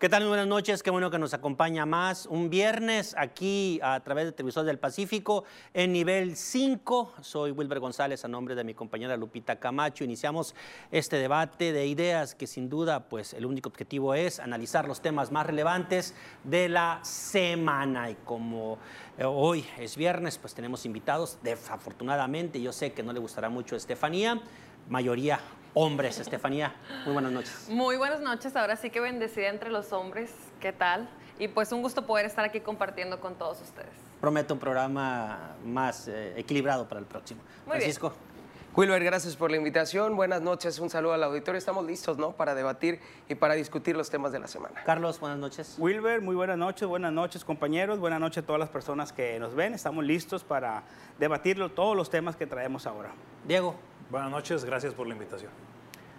[0.00, 0.26] ¿Qué tal?
[0.26, 2.24] Buenas noches, qué bueno que nos acompaña más.
[2.24, 5.44] Un viernes aquí a través de Televisor del Pacífico
[5.74, 7.16] en nivel 5.
[7.20, 10.02] Soy Wilber González a nombre de mi compañera Lupita Camacho.
[10.02, 10.54] Iniciamos
[10.90, 15.30] este debate de ideas que sin duda pues el único objetivo es analizar los temas
[15.32, 18.08] más relevantes de la semana.
[18.08, 18.78] Y como
[19.18, 21.36] eh, hoy es viernes, pues tenemos invitados.
[21.42, 24.40] Desafortunadamente, yo sé que no le gustará mucho a Estefanía,
[24.88, 25.40] mayoría
[25.74, 26.18] hombres.
[26.18, 26.74] Estefanía,
[27.04, 27.66] muy buenas noches.
[27.68, 31.08] Muy buenas noches, ahora sí que bendecida entre los hombres, ¿qué tal?
[31.38, 33.88] Y pues un gusto poder estar aquí compartiendo con todos ustedes.
[34.20, 37.40] Prometo un programa más eh, equilibrado para el próximo.
[37.66, 38.10] Muy Francisco.
[38.10, 38.30] bien.
[38.76, 40.14] Wilber, gracias por la invitación.
[40.14, 41.58] Buenas noches, un saludo al auditorio.
[41.58, 42.32] Estamos listos, ¿no?
[42.32, 44.84] Para debatir y para discutir los temas de la semana.
[44.84, 45.74] Carlos, buenas noches.
[45.78, 49.56] Wilber, muy buenas noches, buenas noches compañeros, buenas noches a todas las personas que nos
[49.56, 49.74] ven.
[49.74, 50.84] Estamos listos para
[51.18, 53.10] debatirlo, todos los temas que traemos ahora.
[53.44, 53.74] Diego.
[54.10, 55.52] Buenas noches, gracias por la invitación.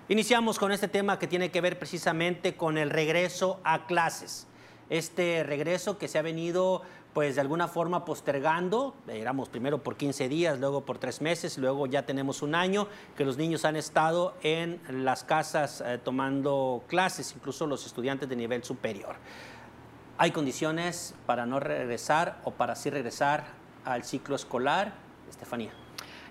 [0.08, 4.48] Iniciamos con este tema que tiene que ver precisamente con el regreso a clases.
[4.90, 6.84] Este regreso que se ha venido
[7.14, 11.86] pues de alguna forma postergando, éramos primero por 15 días, luego por tres meses, luego
[11.86, 17.34] ya tenemos un año que los niños han estado en las casas eh, tomando clases,
[17.36, 19.18] incluso los estudiantes de nivel superior.
[20.18, 23.48] ¿Hay condiciones para no regresar o para sí regresar
[23.84, 24.94] al ciclo escolar?
[25.30, 25.81] Estefanía.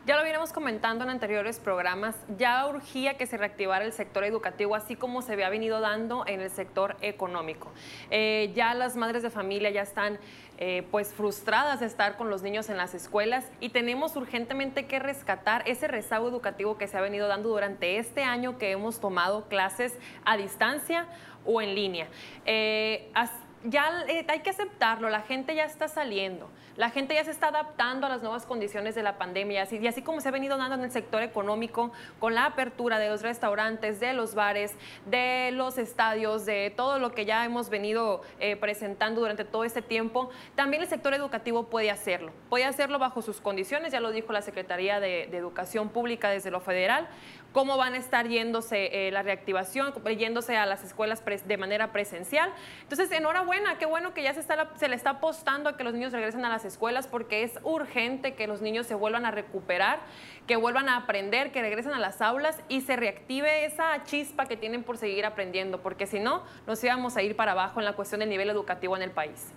[0.06, 4.74] Ya lo vienemos comentando en anteriores programas, ya urgía que se reactivara el sector educativo,
[4.74, 7.70] así como se había venido dando en el sector económico.
[8.10, 10.18] Eh, ya las madres de familia ya están
[10.56, 14.98] eh, pues frustradas de estar con los niños en las escuelas y tenemos urgentemente que
[15.00, 19.48] rescatar ese rezago educativo que se ha venido dando durante este año que hemos tomado
[19.48, 21.08] clases a distancia
[21.44, 22.08] o en línea.
[22.46, 23.10] Eh,
[23.64, 26.48] ya hay que aceptarlo, la gente ya está saliendo.
[26.76, 30.00] La gente ya se está adaptando a las nuevas condiciones de la pandemia y así
[30.00, 34.00] como se ha venido dando en el sector económico con la apertura de los restaurantes,
[34.00, 34.72] de los bares,
[35.04, 39.82] de los estadios, de todo lo que ya hemos venido eh, presentando durante todo este
[39.82, 42.32] tiempo, también el sector educativo puede hacerlo.
[42.48, 46.60] Puede hacerlo bajo sus condiciones, ya lo dijo la Secretaría de, Educación Pública desde lo
[46.60, 47.08] federal,
[47.52, 52.52] cómo van a estar yéndose eh, la reactivación, yéndose a las escuelas de manera presencial.
[52.82, 55.94] Entonces, enhorabuena, qué bueno que ya se, está, se le está apostando a que los
[55.94, 60.00] niños regresen a las escuelas porque es urgente que los niños se vuelvan a recuperar,
[60.46, 64.56] que vuelvan a aprender, que regresen a las aulas y se reactive esa chispa que
[64.56, 67.94] tienen por seguir aprendiendo, porque si no, nos íbamos a ir para abajo en la
[67.94, 69.52] cuestión del nivel educativo en el país.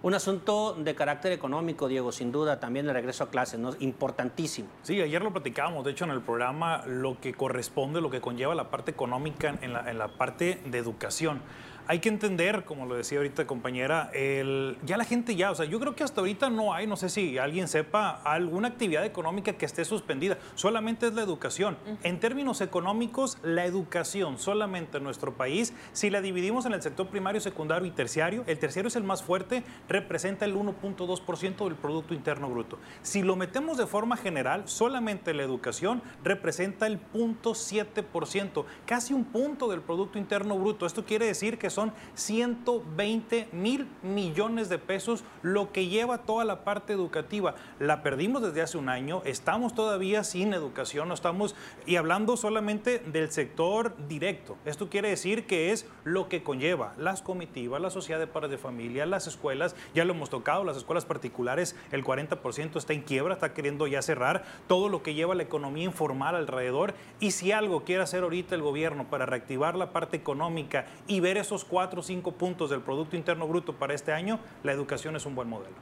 [0.00, 3.70] Un asunto de carácter económico, Diego, sin duda, también el regreso a clases, ¿no?
[3.80, 4.68] Importantísimo.
[4.82, 8.54] Sí, ayer lo platicábamos, de hecho, en el programa, lo que corresponde, lo que conlleva
[8.54, 11.40] la parte económica en la, en la parte de educación
[11.88, 15.64] hay que entender, como lo decía ahorita compañera, el, ya la gente ya, o sea,
[15.64, 19.54] yo creo que hasta ahorita no hay, no sé si alguien sepa, alguna actividad económica
[19.54, 21.78] que esté suspendida, solamente es la educación.
[22.02, 27.08] En términos económicos, la educación solamente en nuestro país, si la dividimos en el sector
[27.08, 32.12] primario, secundario y terciario, el terciario es el más fuerte, representa el 1.2% del Producto
[32.12, 32.78] Interno Bruto.
[33.00, 39.68] Si lo metemos de forma general, solamente la educación representa el 0.7%, casi un punto
[39.68, 40.84] del Producto Interno Bruto.
[40.84, 46.64] Esto quiere decir que son 120 mil millones de pesos lo que lleva toda la
[46.64, 47.54] parte educativa.
[47.78, 51.54] La perdimos desde hace un año, estamos todavía sin educación, no estamos,
[51.86, 54.56] y hablando solamente del sector directo.
[54.64, 58.58] Esto quiere decir que es lo que conlleva las comitivas, la sociedad de padres de
[58.58, 63.34] familia, las escuelas, ya lo hemos tocado, las escuelas particulares, el 40% está en quiebra,
[63.34, 67.84] está queriendo ya cerrar, todo lo que lleva la economía informal alrededor, y si algo
[67.84, 72.02] quiere hacer ahorita el gobierno para reactivar la parte económica y ver esos cuatro o
[72.02, 75.76] cinco puntos del Producto Interno Bruto para este año, la educación es un buen modelo.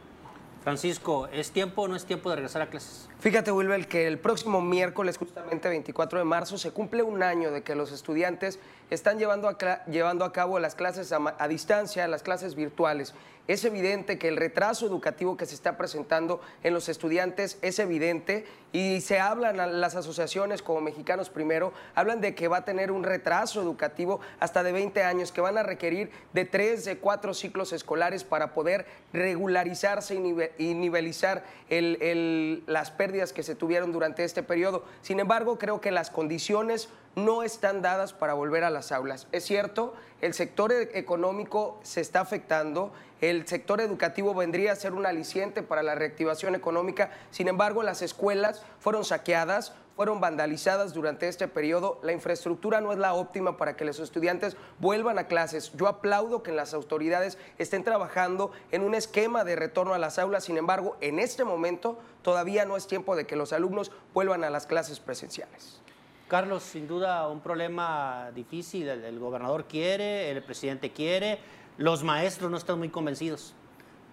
[0.66, 3.08] Francisco, ¿es tiempo o no es tiempo de regresar a clases?
[3.20, 7.62] Fíjate, Wilber, que el próximo miércoles, justamente 24 de marzo, se cumple un año de
[7.62, 8.58] que los estudiantes
[8.90, 13.14] están llevando a, llevando a cabo las clases a, distancia, las clases virtuales.
[13.48, 18.44] Es evidente que el retraso educativo que se está presentando en los estudiantes es evidente
[18.72, 23.04] y se hablan las asociaciones como Mexicanos Primero, hablan de que va a tener un
[23.04, 27.72] retraso educativo hasta de 20 años, que van a requerir de 3, de 4 ciclos
[27.72, 34.84] escolares para poder regularizarse y, nivelizar las pérdidas que se tuvieron durante este periodo.
[35.02, 39.26] Sin embargo, creo que las condiciones no están dadas para volver a las aulas.
[39.32, 42.92] Es cierto, el sector e-, económico se está afectando,
[43.22, 48.02] el sector educativo vendría a ser un aliciente para la reactivación económica, sin embargo las
[48.02, 53.76] escuelas fueron saqueadas, fueron vandalizadas durante este periodo, la infraestructura no es la óptima para
[53.76, 55.72] que los estudiantes vuelvan a clases.
[55.72, 60.44] Yo aplaudo que las autoridades estén trabajando en un esquema de retorno a las aulas,
[60.44, 64.50] sin embargo, en este momento todavía no es tiempo de que los alumnos vuelvan a
[64.50, 65.80] las clases presenciales.
[66.28, 68.88] Carlos, sin duda un problema difícil.
[68.88, 71.38] El, el gobernador quiere, el presidente quiere,
[71.78, 73.54] los maestros no están muy convencidos.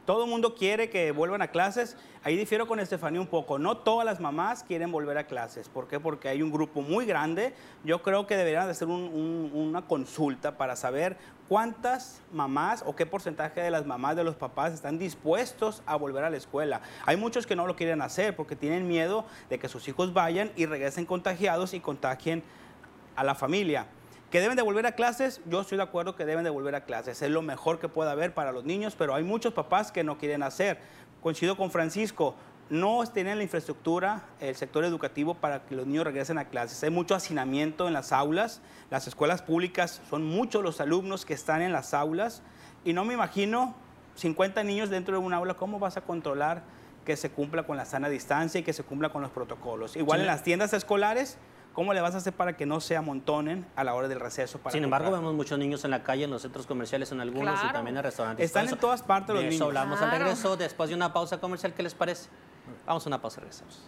[0.05, 1.95] Todo el mundo quiere que vuelvan a clases.
[2.23, 3.57] Ahí difiero con Estefanía un poco.
[3.57, 5.69] No todas las mamás quieren volver a clases.
[5.69, 5.99] ¿Por qué?
[5.99, 7.53] Porque hay un grupo muy grande.
[7.85, 11.15] Yo creo que deberían de hacer un- un- una consulta para saber
[11.47, 16.25] cuántas mamás o qué porcentaje de las mamás de los papás están dispuestos a volver
[16.25, 16.81] a la escuela.
[17.05, 20.51] Hay muchos que no lo quieren hacer porque tienen miedo de que sus hijos vayan
[20.57, 22.43] y regresen contagiados y contagien
[23.15, 23.85] a la familia.
[24.33, 26.85] Que deben de volver a clases, yo estoy de acuerdo que deben de volver a
[26.85, 27.21] clases.
[27.21, 30.17] Es lo mejor que puede haber para los niños, pero hay muchos papás que no
[30.17, 30.79] quieren hacer.
[31.21, 32.33] Coincido con Francisco,
[32.67, 36.83] no tienen la infraestructura, el sector educativo para que los niños regresen a clases.
[36.83, 41.61] Hay mucho hacinamiento en las aulas, las escuelas públicas son muchos los alumnos que están
[41.61, 42.41] en las aulas
[42.83, 43.75] y no me imagino
[44.15, 46.63] 50 niños dentro de un aula, ¿cómo vas a controlar
[47.05, 49.95] que se cumpla con la sana distancia y que se cumpla con los protocolos?
[49.95, 50.21] Igual Sí.
[50.21, 51.37] en las tiendas escolares,
[51.73, 54.59] ¿cómo le vas a hacer para que no se amontonen a la hora del receso?
[54.59, 55.21] Para Sin embargo, comprar?
[55.21, 58.03] vemos muchos niños en la calle, en los centros comerciales, en algunos y también en
[58.03, 58.45] restaurantes.
[58.45, 59.67] Están en todas partes los de eso niños.
[59.67, 61.73] hablamos al regreso, después de una pausa comercial.
[61.73, 62.29] ¿Qué les parece?
[62.85, 63.81] Vamos a una pausa y regresamos.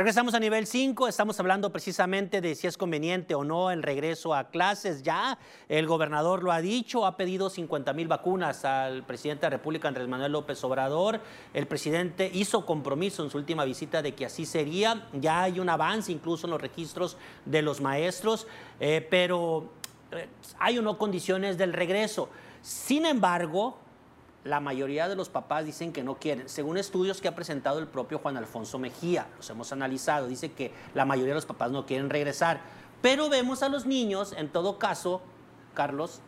[0.00, 4.34] Regresamos a nivel 5, estamos hablando precisamente de si es conveniente o no el regreso
[4.34, 5.02] a clases.
[5.02, 5.38] Ya
[5.68, 9.88] el gobernador lo ha dicho, ha pedido 50 mil vacunas al presidente de la República,
[9.88, 11.20] Andrés Manuel López Obrador.
[11.52, 15.06] El presidente hizo compromiso en su última visita de que así sería.
[15.12, 18.46] Ya hay un avance incluso en los registros de los maestros,
[18.80, 19.70] eh, pero
[20.12, 20.28] eh,
[20.60, 22.30] hay o no condiciones del regreso.
[22.62, 23.76] Sin embargo,
[24.44, 26.48] la mayoría de los papás dicen que no quieren.
[26.48, 30.72] Según estudios que ha presentado el propio Juan Alfonso Mejía, los hemos analizado, dice que
[30.94, 32.60] la mayoría de los papás no quieren regresar.
[33.02, 35.20] Pero vemos a los niños, en todo caso,
[35.74, 36.20] Carlos,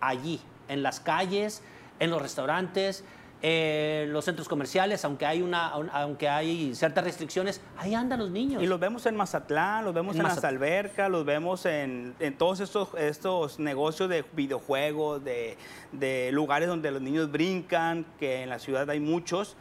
[0.00, 1.62] allí, en las calles,
[1.98, 3.04] en los restaurantes,
[3.42, 8.62] en los centros comerciales, aunque hay, una, aunque hay ciertas restricciones, ahí andan los niños.
[8.62, 12.38] Y los vemos en Mazatlán, los vemos En en, las albercas, los vemos en, en
[12.38, 15.58] todos estos, estos negocios de videojuegos, de,
[15.92, 19.56] de lugares donde los niños brincan, que en la ciudad hay muchos,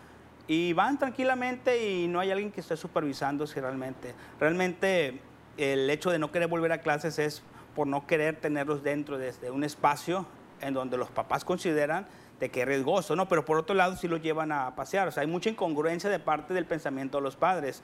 [0.47, 4.13] y van tranquilamente y no hay alguien que esté supervisando si realmente.
[4.39, 5.19] Realmente
[5.57, 7.41] el hecho de no querer volver a clases es
[7.75, 10.25] por no querer tenerlos dentro de, de un espacio
[10.61, 12.07] en donde los papás consideran
[12.39, 13.27] de que es riesgoso, ¿no?
[13.27, 16.19] Pero por otro lado sí los llevan a pasear, o sea, hay mucha incongruencia de
[16.19, 17.81] parte del pensamiento de los padres.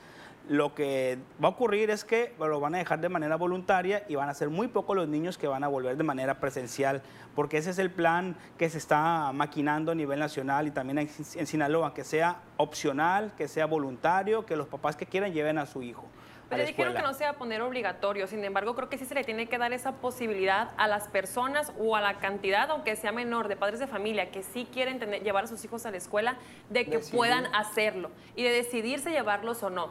[0.50, 4.16] Lo que va a ocurrir es que lo van a dejar de manera voluntaria y
[4.16, 7.04] van a ser muy pocos los niños que van a volver de manera presencial,
[7.36, 11.10] porque ese es el plan que se está maquinando a nivel nacional y también en,
[11.36, 15.66] en Sinaloa, que sea opcional, que sea voluntario, que los papás que quieran lleven a
[15.66, 16.06] su hijo.
[16.52, 19.16] Pero dijeron que no se va a poner obligatorio, sin embargo creo que sí se
[19.16, 23.12] le tiene que dar esa posibilidad a las personas o a la cantidad, aunque sea
[23.12, 25.98] menor, de padres de familia que sí quieren tener- llevar a sus hijos a la
[25.98, 26.36] escuela,
[26.70, 27.16] de que Decidir.
[27.18, 29.90] puedan hacerlo y de decidirse llevarlos o no.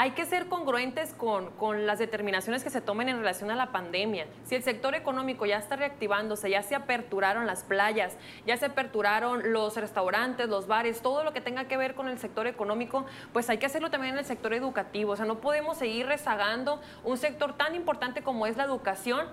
[0.00, 3.72] Hay que ser congruentes con, con las determinaciones que se tomen en relación a la
[3.72, 4.26] pandemia.
[4.44, 9.52] Si el sector económico ya está reactivándose, ya se aperturaron las playas, ya se aperturaron
[9.52, 13.50] los restaurantes, los bares, todo lo que tenga que ver con el sector económico, pues
[13.50, 15.12] hay que hacerlo también en el sector educativo.
[15.12, 19.26] O sea, no podemos seguir rezagando un sector tan importante como es la educación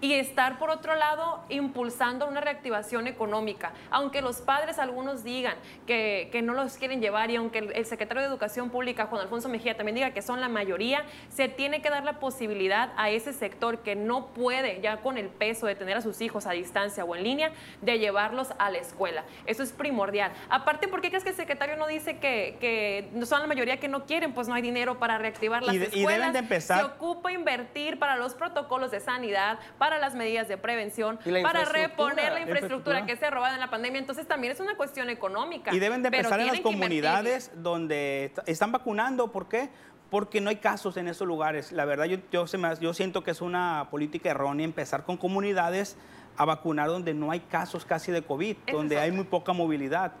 [0.00, 3.72] y estar por otro lado impulsando una reactivación económica.
[3.90, 8.22] Aunque los padres algunos digan que, que no los quieren llevar y aunque el, secretario
[8.22, 11.90] de Educación Pública, Juan Alfonso Mejía, también diga que son la mayoría, se tiene que
[11.90, 15.96] dar la posibilidad a ese sector que no puede ya con el peso de tener
[15.96, 19.24] a sus hijos a distancia o en línea, de llevarlos a la escuela.
[19.46, 20.30] Eso es primordial.
[20.50, 23.88] Aparte, ¿por qué crees que el secretario no dice que, que son la mayoría que
[23.88, 24.32] no quieren?
[24.32, 26.18] Pues no hay dinero para reactivar las Y de- y escuelas.
[26.18, 30.58] deben de empezar- Se ocupa invertir para los protocolos de sanidad, para las medidas de
[30.58, 33.06] prevención, para reponer la infraestructura infraestructura.
[33.06, 33.98] que se robada en la pandemia.
[34.00, 35.74] Entonces también es una cuestión económica.
[35.74, 39.32] Y deben de empezar en las comunidades donde est- están vacunando.
[39.32, 39.70] ¿Por qué?
[40.10, 41.72] Porque no hay casos en esos lugares.
[41.72, 45.16] La verdad, yo, yo, se me yo siento que es una política errónea empezar con
[45.16, 45.96] comunidades
[46.36, 50.12] a vacunar donde no hay casos casi de COVID, donde hay muy poca movilidad.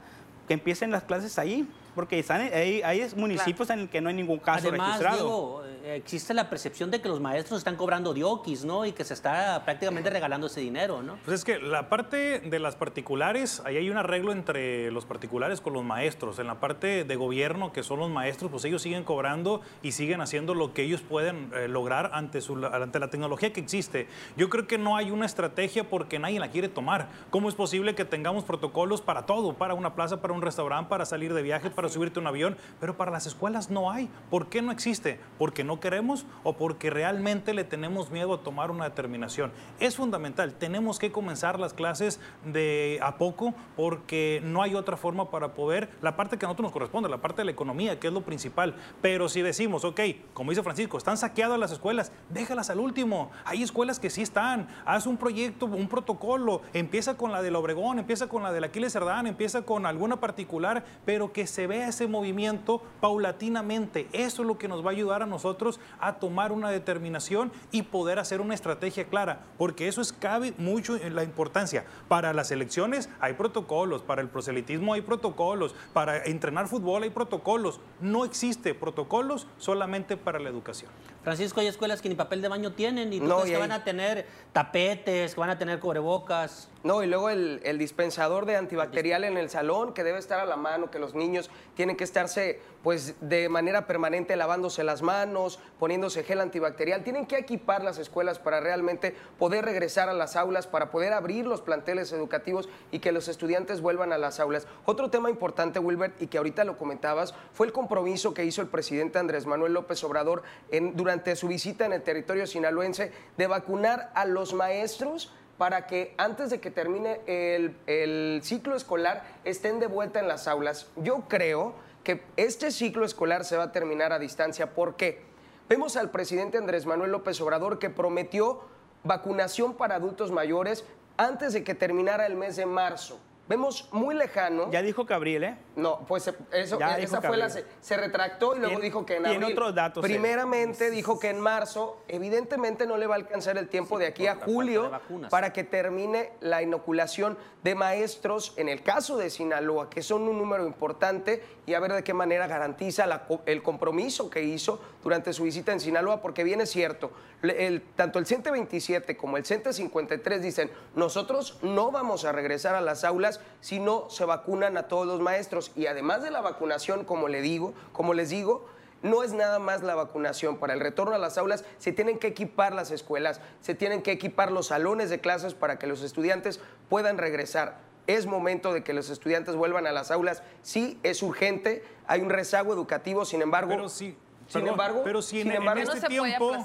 [0.46, 4.14] Que empiecen las clases ahí, porque están, hay, hay municipios en el que no hay
[4.14, 5.16] ningún caso Además, registrado.
[5.16, 8.86] Diego, eh, existe la percepción de que los maestros están cobrando diokis, ¿no?
[8.86, 11.18] Y que se está prácticamente regalando ese dinero, ¿no?
[11.24, 15.60] Pues es que la parte de las particulares, ahí hay un arreglo entre los particulares
[15.60, 16.38] con los maestros.
[16.38, 20.20] En la parte de gobierno, que son los maestros, pues ellos siguen cobrando y siguen
[20.20, 24.06] haciendo lo que ellos pueden eh, lograr ante, su, ante la tecnología que existe.
[24.36, 27.08] Yo creo que no hay una estrategia porque nadie la quiere tomar.
[27.30, 29.54] ¿Cómo es posible que tengamos protocolos para todo?
[29.54, 32.96] Para una plaza, para un restaurante, para salir de viaje, para subirte un avión, pero
[32.96, 34.08] para las escuelas no hay.
[34.30, 35.20] ¿Por qué no existe?
[35.38, 39.52] Porque no queremos o porque realmente le tenemos miedo a tomar una determinación.
[39.80, 45.30] Es fundamental, tenemos que comenzar las clases de a poco porque no hay otra forma
[45.30, 48.08] para poder, la parte que a nosotros nos corresponde, la parte de la economía, que
[48.08, 48.74] es lo principal.
[49.00, 50.00] Pero si decimos, ok,
[50.34, 53.30] como dice Francisco, están saqueadas las escuelas, déjalas al último.
[53.44, 57.98] Hay escuelas que sí están, haz un proyecto, un protocolo, empieza con la del Obregón,
[57.98, 62.08] empieza con la del Aquiles Cerdán, empieza con alguna particular, pero que se vea ese
[62.08, 64.08] movimiento paulatinamente.
[64.12, 67.82] Eso es lo que nos va a ayudar a nosotros a tomar una determinación y
[67.82, 71.84] poder hacer una estrategia clara, porque eso es cabe mucho en la importancia.
[72.08, 77.80] Para las elecciones hay protocolos, para el proselitismo hay protocolos, para entrenar fútbol hay protocolos.
[78.00, 80.90] No existe protocolos solamente para la educación.
[81.28, 84.24] Francisco, hay escuelas que ni papel de baño tienen y tú que van a tener
[84.54, 86.70] tapetes, que van a tener cubrebocas.
[86.84, 90.56] No, y luego el, dispensador de antibacterial en el salón que debe estar a la
[90.56, 96.22] mano, que los niños tienen que estarse pues de manera permanente lavándose las manos, poniéndose
[96.22, 97.02] gel antibacterial.
[97.02, 101.44] Tienen que equipar las escuelas para realmente poder regresar a las aulas, para poder abrir
[101.44, 104.66] los planteles educativos y que los estudiantes vuelvan a las aulas.
[104.86, 108.68] Otro tema importante, Wilbert, y que ahorita lo comentabas, fue el compromiso que hizo el
[108.68, 114.10] presidente Andrés Manuel López Obrador en, durante su visita en el territorio sinaloense de vacunar
[114.14, 120.20] a los maestros para que antes de que termine el, ciclo escolar estén de vuelta
[120.20, 120.88] en las aulas.
[120.96, 124.74] Yo creo que este ciclo escolar se va a terminar a distancia.
[124.74, 125.22] ¿Por qué?
[125.68, 128.62] Vemos al presidente Andrés Manuel López Obrador que prometió
[129.04, 130.84] vacunación para adultos mayores
[131.16, 134.70] antes de que terminara el mes de marzo vemos muy lejano.
[134.70, 135.58] Ya dijo Gabriel, ¿eh?
[135.76, 137.48] No, pues eso, esa fue la.
[137.48, 139.44] Se, retractó y luego dijo que en abril.
[139.44, 140.02] otros datos.
[140.02, 144.26] Primeramente dijo que en marzo, evidentemente no le va a alcanzar el tiempo de aquí
[144.26, 144.90] a julio
[145.30, 150.38] para que termine la inoculación de maestros, en el caso de Sinaloa, que son un
[150.38, 153.06] número importante, y a ver de qué manera garantiza
[153.46, 157.10] el compromiso que hizo durante su visita en Sinaloa, porque bien es cierto,
[157.42, 162.74] el, tanto el CENTE 27 como el CENTE 53 dicen, nosotros no vamos a regresar
[162.74, 165.72] a las aulas si no se vacunan a todos los maestros.
[165.76, 168.66] Y además de la vacunación, como, le digo, como les digo,
[169.02, 170.58] no es nada más la vacunación.
[170.58, 174.12] Para el retorno a las aulas se tienen que equipar las escuelas, se tienen que
[174.12, 177.78] equipar los salones de clases para que los estudiantes puedan regresar.
[178.06, 180.42] Es momento de que los estudiantes vuelvan a las aulas.
[180.62, 183.88] Sí, es urgente, hay un rezago educativo, sin embargo...
[183.88, 184.16] Sí,
[184.48, 186.56] sin embargo, pero si en, este tiempo,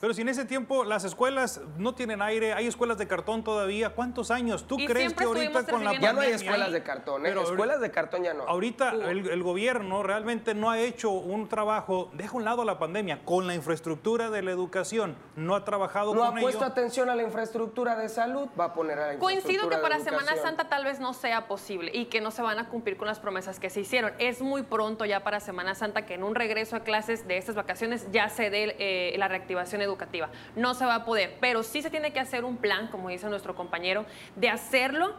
[0.00, 3.90] pero si en ese tiempo las escuelas no tienen aire, hay escuelas de cartón todavía,
[3.90, 4.66] ¿cuántos años?
[4.66, 7.34] ¿Tú crees que ahorita con la ya no hay escuelas de cartón, ¿eh?
[7.42, 8.44] escuelas de cartón ya no.
[8.44, 13.48] Ahorita el, gobierno realmente no ha hecho un trabajo, deja un lado la pandemia, con
[13.48, 17.24] la infraestructura de la educación, no ha trabajado no con ha puesto atención a la
[17.24, 21.00] infraestructura de salud, va a poner a la Coincido que para Semana Santa tal vez
[21.00, 23.80] no sea posible y que no se van a cumplir con las promesas que se
[23.80, 24.12] hicieron.
[24.18, 27.54] Es muy pronto ya para Semana Santa que en un regreso a clases de estas
[27.54, 30.30] vacaciones ya se dé eh, la reactivación educativa.
[30.56, 33.28] No se va a poder, pero sí se tiene que hacer un plan, como dice
[33.28, 34.04] nuestro compañero,
[34.36, 35.14] de hacerlo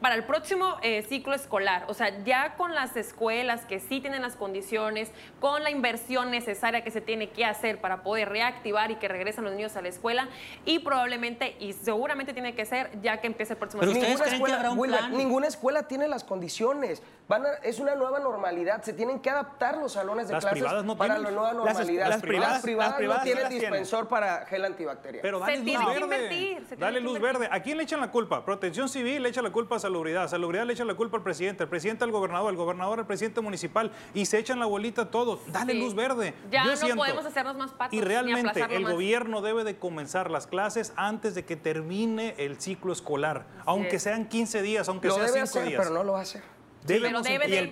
[0.00, 4.22] para el próximo eh, ciclo escolar, o sea, ya con las escuelas que sí tienen
[4.22, 8.96] las condiciones, con la inversión necesaria que se tiene que hacer para poder reactivar y
[8.96, 10.28] que regresen los niños a la escuela
[10.64, 14.00] y probablemente y seguramente tiene que ser ya que empiece el próximo ciclo.
[14.00, 17.02] Ninguna escuela, ninguna escuela tiene las condiciones.
[17.26, 20.64] Van es una nueva normalidad, se tienen que adaptar los salones de clases
[20.96, 22.08] para la nueva normalidad.
[22.08, 25.22] Las, privadas, no tienen dispensor para gel antibacterial.
[25.22, 26.76] Pero dale luz verde.
[26.78, 27.48] dale luz verde.
[27.50, 28.44] ¿A quién le echan la culpa?
[28.44, 30.28] Protección Civil le echa la culpa a salubridad.
[30.28, 33.40] Salubridad le echa la culpa al presidente, el presidente al gobernador, el gobernador al presidente
[33.40, 35.40] municipal y se echan la bolita todos.
[35.50, 36.34] Dale luz verde.
[36.50, 37.94] Ya no podemos hacernos más patos.
[37.94, 42.92] Y realmente el gobierno debe de comenzar las clases antes de que termine el ciclo
[42.92, 45.80] escolar, aunque sean 15 días, aunque sean 5 días.
[45.82, 46.42] Pero no lo hace.
[46.88, 46.92] y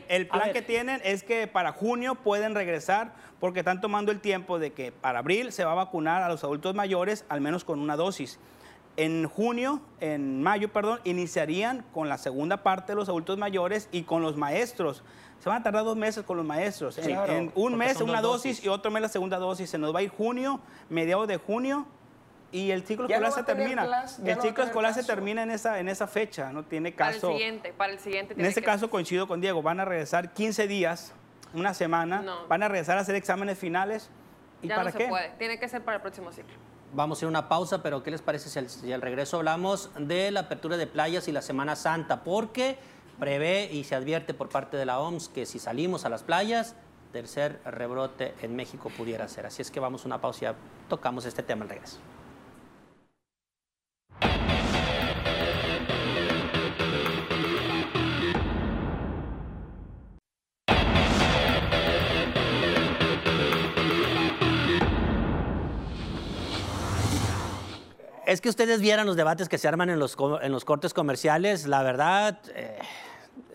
[0.08, 4.58] el, plan que tienen es que para junio pueden regresar porque están tomando el tiempo
[4.58, 7.80] de que para abril se va a vacunar a los adultos mayores al menos con
[7.80, 8.38] una dosis
[8.96, 14.02] en junio, en mayo, perdón, iniciarían con la segunda parte de los adultos mayores y
[14.02, 15.02] con los maestros.
[15.40, 16.98] Se van a tardar dos meses con los maestros.
[16.98, 19.68] en, un mes una dosis, y otro mes la segunda dosis.
[19.68, 21.86] Se nos va a ir junio, mediados de junio,
[22.52, 24.04] y el ciclo escolar se termina.
[24.24, 27.20] el ciclo escolar se termina en esa, en esa fecha, no tiene caso.
[27.20, 28.34] Para el siguiente, para el siguiente.
[28.34, 31.12] En ese caso coincido con Diego, van a regresar 15 días,
[31.52, 34.10] una semana, van a regresar a hacer exámenes finales.
[34.62, 35.04] ¿Y ya para no qué?
[35.04, 35.28] Se puede.
[35.38, 36.54] Tiene que ser para el próximo ciclo.
[36.96, 40.30] Vamos a ir a una pausa, pero ¿qué les parece si al, regreso hablamos de
[40.30, 42.24] la apertura de playas y la Semana Santa?
[42.24, 42.78] Porque
[43.20, 46.74] prevé y se advierte por parte de la OMS que si salimos a las playas,
[47.12, 49.44] tercer rebrote en México pudiera ser.
[49.44, 51.98] Así es que vamos a una pausa y tocamos este tema al regreso.
[68.26, 71.66] Es que ustedes vieran los debates que se arman en los, en los cortes comerciales,
[71.68, 72.76] la verdad, eh,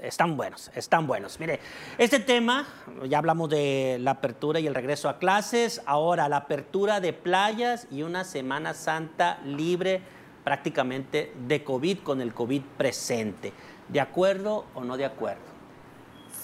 [0.02, 1.42] están buenos, están buenos.
[1.42, 1.60] Mire,
[1.98, 2.66] este tema,
[3.04, 7.86] ya hablamos de la apertura y el regreso a clases, ahora la apertura de playas
[7.92, 10.02] y una Semana Santa libre
[10.46, 13.52] prácticamente de COVID con el COVID presente.
[13.90, 15.42] ¿De acuerdo o no de acuerdo?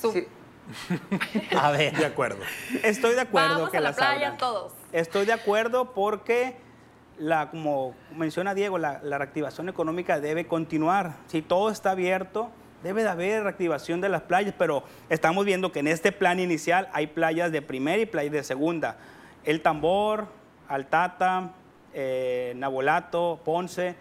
[0.01, 0.27] Sí.
[1.57, 1.95] A ver.
[1.95, 2.43] De acuerdo.
[2.83, 4.37] Estoy de acuerdo Vamos que a la las playa abran.
[4.37, 4.73] todos.
[4.91, 6.57] Estoy de acuerdo porque,
[7.19, 11.13] la, como menciona Diego, la, la reactivación económica debe continuar.
[11.27, 12.49] Si todo está abierto,
[12.83, 16.89] debe de haber reactivación de las playas, pero estamos viendo que en este plan inicial
[16.93, 18.97] hay playas de primera y playas de segunda.
[19.43, 20.27] El Tambor,
[20.67, 21.51] Altata,
[21.93, 23.95] eh, Nabolato, Ponce,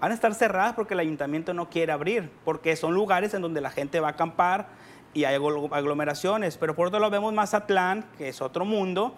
[0.00, 3.60] van a estar cerradas porque el ayuntamiento no quiere abrir, porque son lugares en donde
[3.60, 4.68] la gente va a acampar
[5.12, 6.56] y hay aglo- aglomeraciones.
[6.56, 9.14] Pero por otro lado vemos Mazatlán, que es otro mundo,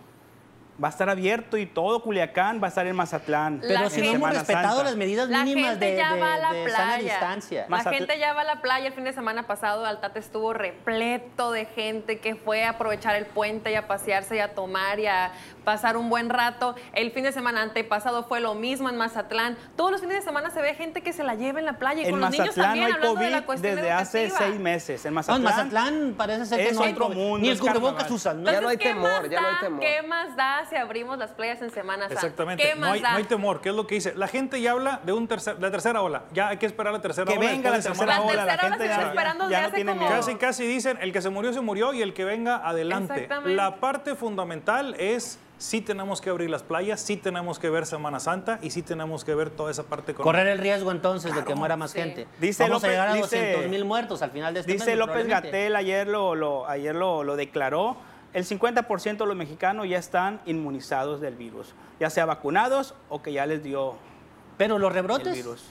[0.82, 3.60] va a estar abierto y todo Culiacán va a estar en Mazatlán.
[3.62, 4.84] La Pero si no hemos respetado Santa.
[4.84, 6.98] las medidas La mínimas gente de, ya de- va a la de sana playa.
[7.12, 7.66] distancia.
[7.68, 8.86] La Mazatl- gente ya va a la playa.
[8.88, 13.26] El fin de semana pasado Altate estuvo repleto de gente que fue a aprovechar el
[13.26, 15.32] puente y a pasearse y a tomar y a
[15.64, 16.74] pasar un buen rato.
[16.94, 19.56] El fin de semana antepasado fue lo mismo en Mazatlán.
[19.76, 22.02] Todos los fines de semana se ve gente que se la lleva en la playa
[22.02, 23.90] y En con los niños Mazatlán también, no hay hablando de la COVID cuestión desde
[23.92, 25.04] hace seis meses.
[25.04, 27.16] En No, Mazatlán, en Mazatlán parece ser que es no hay otro COVID.
[27.16, 28.50] mundo, Ni el es cubrebocas usan, ¿no?
[28.52, 29.80] Ya no hay Entonces, ¿qué temor, ya no hay temor.
[29.80, 32.14] ¿Qué más da si abrimos las playas en Semana Santa?
[32.14, 32.62] Exactamente.
[32.62, 33.10] ¿Qué No más hay, da?
[33.12, 33.60] no hay temor.
[33.60, 34.14] ¿Qué es lo que dice?
[34.16, 36.22] La gente ya habla de un tercer, la tercera ola.
[36.32, 37.50] Ya hay que esperar la tercera Que ola.
[37.50, 39.84] venga la tercera ola, la tercera ola gente se ya, está esperando desde no hace
[39.84, 40.08] como-.
[40.08, 43.12] Casi, casi dicen, el que se murió, se murió y el que venga, adelante.
[43.14, 43.54] Exactamente.
[43.56, 48.18] La parte fundamental es, sí tenemos que abrir las playas, sí tenemos que ver Semana
[48.18, 50.24] Santa y sí tenemos que ver toda esa parte económica.
[50.38, 51.98] Correr el riesgo entonces de que muera más Sí.
[52.00, 52.26] gente.
[52.40, 54.86] Dice Vamos a López- llegar a dice- 200 mil muertos al final de este Dice
[54.86, 55.26] mes, López.
[55.28, 57.96] Gatel, ayer lo, lo- ayer lo, lo declaró,
[58.32, 63.32] el 50% de los mexicanos ya están inmunizados del virus, ya sea vacunados o que
[63.32, 63.94] ya les dio
[64.58, 65.32] Pero los el rebrotes.
[65.32, 65.62] virus.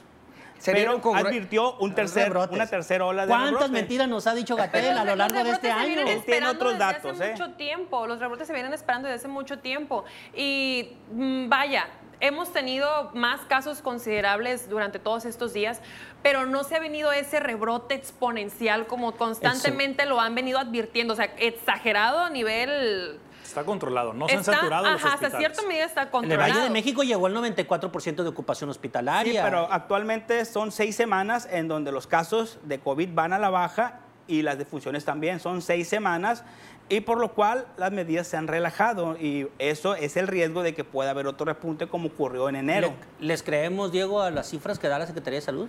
[0.62, 4.96] Sería Pero advirtió un tercer, una tercera ola de ¿Cuántas mentiras nos ha dicho Gatel
[4.96, 6.02] a lo largo de este año?
[6.02, 7.32] Él tiene otros desde datos, hace ¿eh?
[7.32, 8.06] mucho tiempo.
[8.06, 10.06] Los rebrotes se vienen esperando desde hace mucho tiempo.
[10.36, 11.88] Y mm, vaya,
[12.20, 15.82] hemos tenido más casos considerables durante todos estos días,
[16.22, 21.14] pero no se ha venido ese rebrote exponencial como constantemente lo han venido advirtiendo.
[21.14, 23.20] O sea, exagerado a nivel.
[23.52, 25.38] Está controlado, no se han está- saturado los ajá, hasta hospitales.
[25.56, 26.52] cierta medida está En el controlado.
[26.54, 29.44] Valle de México llegó el 94% de ocupación Sí, hospitalaria.
[29.44, 34.00] pero actualmente son seis semanas en donde los casos de COVID van a la baja
[34.28, 35.40] y las defunciones también.
[35.40, 36.44] Son seis semanas
[36.88, 40.74] y por lo cual las medidas se han relajado y eso es el riesgo de
[40.74, 42.94] que pueda haber otro repunte como ocurrió en enero.
[43.20, 45.68] ¿Le- ¿Les creemos, Diego, a las cifras que da la Secretaría de Salud?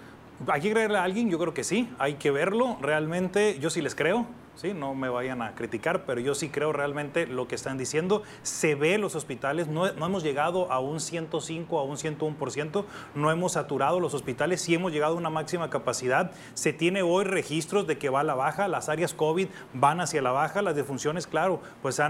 [0.49, 1.31] ¿Hay que creerle a alguien?
[1.31, 1.89] Yo creo que sí.
[1.99, 2.77] Hay que verlo.
[2.81, 4.27] Realmente, yo sí les creo.
[4.55, 8.23] Sí, no me vayan a criticar, pero yo sí creo realmente lo que están diciendo.
[8.43, 12.85] Se ve los hospitales, no, hemos llegado a un 105, a un 101%,
[13.15, 16.33] no hemos saturado los hospitales, sí hemos llegado a una máxima capacidad.
[16.53, 20.21] Se tiene hoy registros de que va a la baja, las áreas COVID van hacia
[20.21, 22.03] la baja, las defunciones, claro, pues se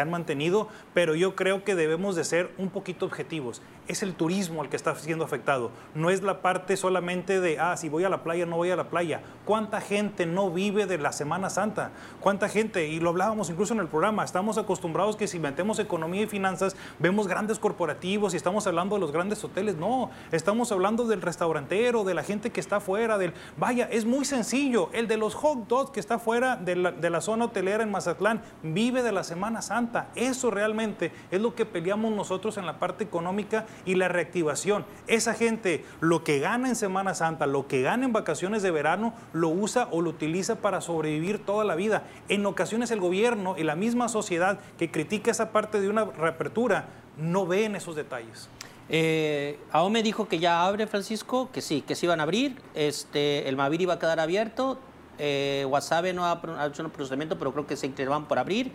[0.00, 3.60] han mantenido, pero yo creo que debemos de ser un poquito objetivos.
[3.90, 7.76] Es el turismo el que está siendo afectado, no es la parte solamente de, ah,
[7.76, 9.20] si voy a la playa, no voy a la playa.
[9.44, 11.90] ¿Cuánta gente no vive de la Semana Santa?
[12.20, 12.86] ¿Cuánta gente?
[12.86, 16.76] Y lo hablábamos incluso en el programa, estamos acostumbrados que si metemos economía y finanzas,
[17.00, 19.74] vemos grandes corporativos y estamos hablando de los grandes hoteles.
[19.74, 23.34] No, estamos hablando del restaurantero, de la gente que está fuera, del...
[23.56, 24.90] Vaya, es muy sencillo.
[24.92, 27.90] El de los hot dogs que está fuera de la, de la zona hotelera en
[27.90, 30.10] Mazatlán vive de la Semana Santa.
[30.14, 34.84] Eso realmente es lo que peleamos nosotros en la parte económica y la reactivación.
[35.06, 39.14] Esa gente, lo que gana en Semana Santa, lo que gana en vacaciones de verano,
[39.32, 42.04] lo usa o lo utiliza para sobrevivir toda la vida.
[42.28, 46.88] En ocasiones el gobierno y la misma sociedad que critica esa parte de una reapertura
[47.16, 48.48] no ven esos detalles.
[48.92, 52.60] Eh, AOME dijo que ya abre, Francisco, que sí, que sí van a abrir.
[52.74, 54.78] Este, el Maviri va a quedar abierto.
[55.18, 58.72] Eh, Guasave no ha, hecho un procedimiento, pero creo que se van por abrir.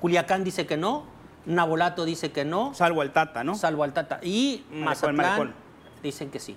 [0.00, 1.04] Culiacán dice que no.
[1.48, 2.74] Nabolato dice que no.
[2.74, 3.54] Salvo el Tata, ¿no?
[3.54, 4.20] Salvo Altata.
[4.22, 5.54] Y Malecón, Mazatlán Malecón.
[6.02, 6.56] dicen que sí.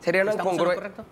[0.00, 0.34] Sería una,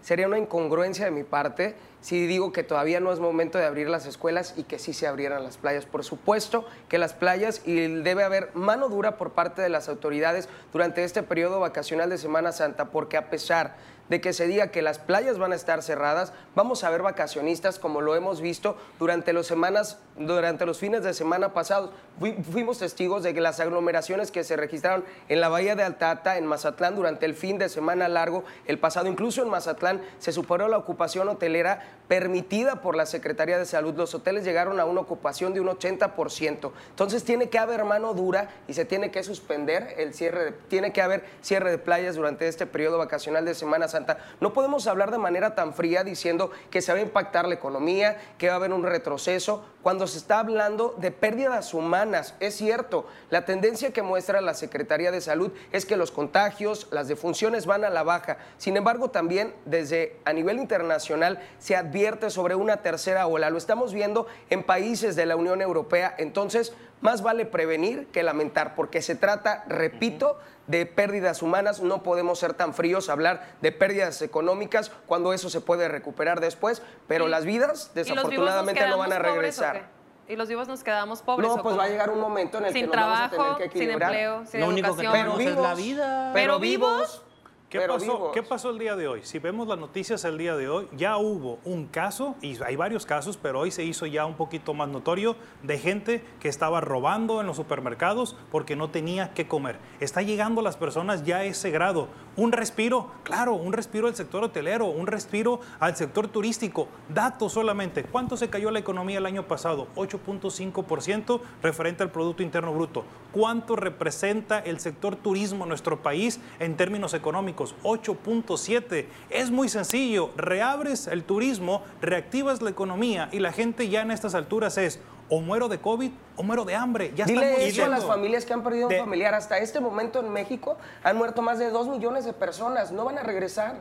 [0.01, 3.89] sería una incongruencia de mi parte si digo que todavía no es momento de abrir
[3.89, 5.87] las escuelas y que sí se abrieran las playas.
[5.87, 10.49] Por supuesto que las playas y debe haber mano dura por parte de las autoridades
[10.73, 13.77] durante este periodo vacacional de Semana Santa, porque a pesar
[14.11, 17.79] de que se diga que las playas van a estar cerradas, vamos a ver vacacionistas
[17.79, 21.91] como lo hemos visto durante los semanas, durante los fines de semana pasados.
[22.19, 26.37] Fui- fuimos testigos de que las aglomeraciones que se registraron en la bahía de Altata,
[26.37, 29.07] en Mazatlán, durante el fin de semana largo, el pasado.
[29.07, 33.95] Incluso en Mazatlán se superó la ocupación hotelera permitida por la Secretaría de Salud.
[33.95, 36.73] Los hoteles llegaron a una ocupación de un 80%.
[36.91, 40.93] Entonces tiene que haber mano dura y se tiene que suspender el cierre, de, tiene
[40.93, 44.00] que haber cierre de playas durante este periodo vacacional de Semana Santa.
[44.41, 48.19] No podemos hablar de manera tan fría diciendo que se va a impactar la economía,
[48.39, 52.35] que va a haber un retroceso, cuando se está hablando de pérdidas humanas.
[52.41, 57.09] Es cierto, la tendencia que muestra la Secretaría de Salud es que los contagios, las
[57.09, 58.39] defunciones van a la baja.
[58.59, 63.51] Sin embargo, también desde a nivel internacional se advierte sobre una tercera ola.
[63.51, 66.15] Lo estamos viendo en países de la Unión Europea.
[66.19, 70.39] Entonces, más vale prevenir que lamentar, porque se trata, repito,
[70.71, 71.81] de pérdidas humanas.
[71.81, 76.83] No podemos ser tan fríos, hablar de pérdidas económicas cuando eso se puede recuperar después,
[77.09, 80.01] pero las vidas desafortunadamente no van a regresar.
[80.29, 81.49] ¿Y los vivos nos quedamos pobres?
[81.49, 83.65] No, pues va a llegar un momento en el que nos vamos a tener que
[83.65, 84.13] equilibrar.
[84.13, 86.31] Sin empleo, sin Lo único que tenemos es la vida.
[86.33, 87.25] Pero, vivos
[87.71, 89.21] ¿Qué pasó, ¿Qué pasó el día de hoy?
[89.23, 93.07] Si vemos las noticias el día de hoy, ya hubo un caso, y hay varios
[93.07, 97.41] casos, pero hoy se hizo ya un poquito más notorio, de gente que estaba robando
[97.41, 99.79] en los supermercados porque no tenía que comer.
[100.01, 102.09] Está llegando a las personas ya a ese grado.
[102.35, 106.89] Un respiro, claro, un respiro al sector hotelero, un respiro al sector turístico.
[107.09, 108.03] Datos solamente.
[108.03, 109.87] ¿Cuánto se cayó la economía el año pasado?
[109.95, 113.05] 8.5% referente al Producto Interno Bruto.
[113.31, 117.60] ¿Cuánto representa el sector turismo en nuestro país en términos económicos?
[117.83, 119.07] 8.7.
[119.31, 124.35] Es muy sencillo, reabres el turismo, reactivas la economía y la gente ya en estas
[124.35, 127.13] alturas es o muero de COVID o muero de hambre.
[127.15, 129.35] Ya Dile eso a las familias que han perdido un familiar.
[129.35, 132.93] Hasta este momento en México han muerto más de 2 millones de personas.
[132.93, 133.81] No van a regresar.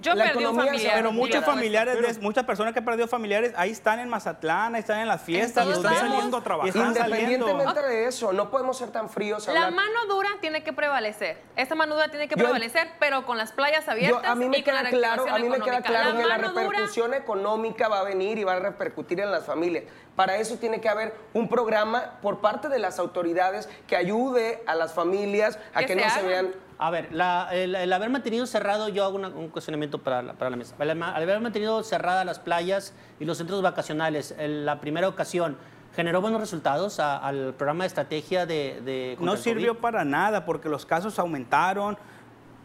[0.00, 0.94] Yo perdí un familiar.
[0.94, 5.00] Pero muchos familiares, muchas personas que han perdido familiares, ahí están en Mazatlán, ahí están
[5.00, 5.66] en las fiestas.
[5.66, 6.74] están saliendo a trabajar.
[6.74, 9.46] Independientemente de eso, no podemos ser tan fríos.
[9.48, 11.38] La mano dura tiene que prevalecer.
[11.56, 14.84] Esta mano dura tiene que prevalecer, pero con las playas abiertas a mí me queda
[14.90, 18.54] claro, A mí me queda claro que la repercusión económica va a venir y va
[18.54, 19.84] a repercutir en las familias.
[20.14, 24.74] Para eso tiene que haber un programa por parte de las autoridades que ayude a
[24.74, 29.16] las familias a que, no se vean a ver, el, haber mantenido cerrado, yo hago
[29.16, 30.74] un cuestionamiento para la, para la mesa.
[30.78, 35.56] Al haber mantenido cerradas las playas y los centros vacacionales, en la primera ocasión,
[35.94, 39.16] ¿generó buenos resultados al programa de estrategia de...
[39.20, 41.96] no sirvió para nada porque los casos aumentaron,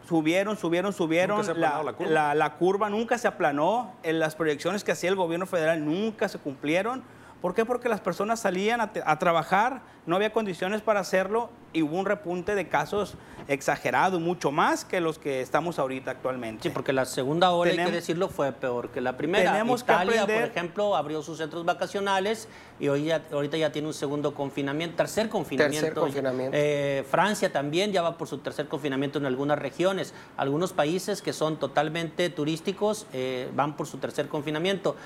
[0.06, 1.46] subieron, subieron, subieron.
[1.58, 2.34] La, la, curva?
[2.34, 6.38] La, curva nunca se aplanó, en las proyecciones que hacía el gobierno federal nunca se
[6.38, 7.02] cumplieron.
[7.40, 7.64] ¿Por qué?
[7.64, 12.54] Porque las personas salían a, trabajar, no había condiciones para hacerlo y hubo un repunte
[12.54, 13.14] de casos
[13.48, 16.62] exagerado, mucho más que los que estamos ahorita actualmente.
[16.62, 19.52] Sí, porque la segunda ola, hay que decirlo, fue peor que la primera.
[19.52, 23.94] Tenemos Italia, por ejemplo, abrió sus centros vacacionales y hoy ya, ahorita ya tiene un
[23.94, 25.86] segundo confinamiento, tercer confinamiento.
[25.86, 26.56] Tercer confinamiento.
[26.58, 30.14] Eh, Francia también ya va por su tercer confinamiento en algunas regiones.
[30.36, 34.96] Algunos países que son totalmente turísticos eh, van por su tercer confinamiento.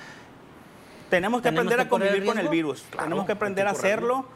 [1.09, 2.83] Tenemos que aprender a convivir con el virus.
[2.99, 4.27] Tenemos que aprender a hacerlo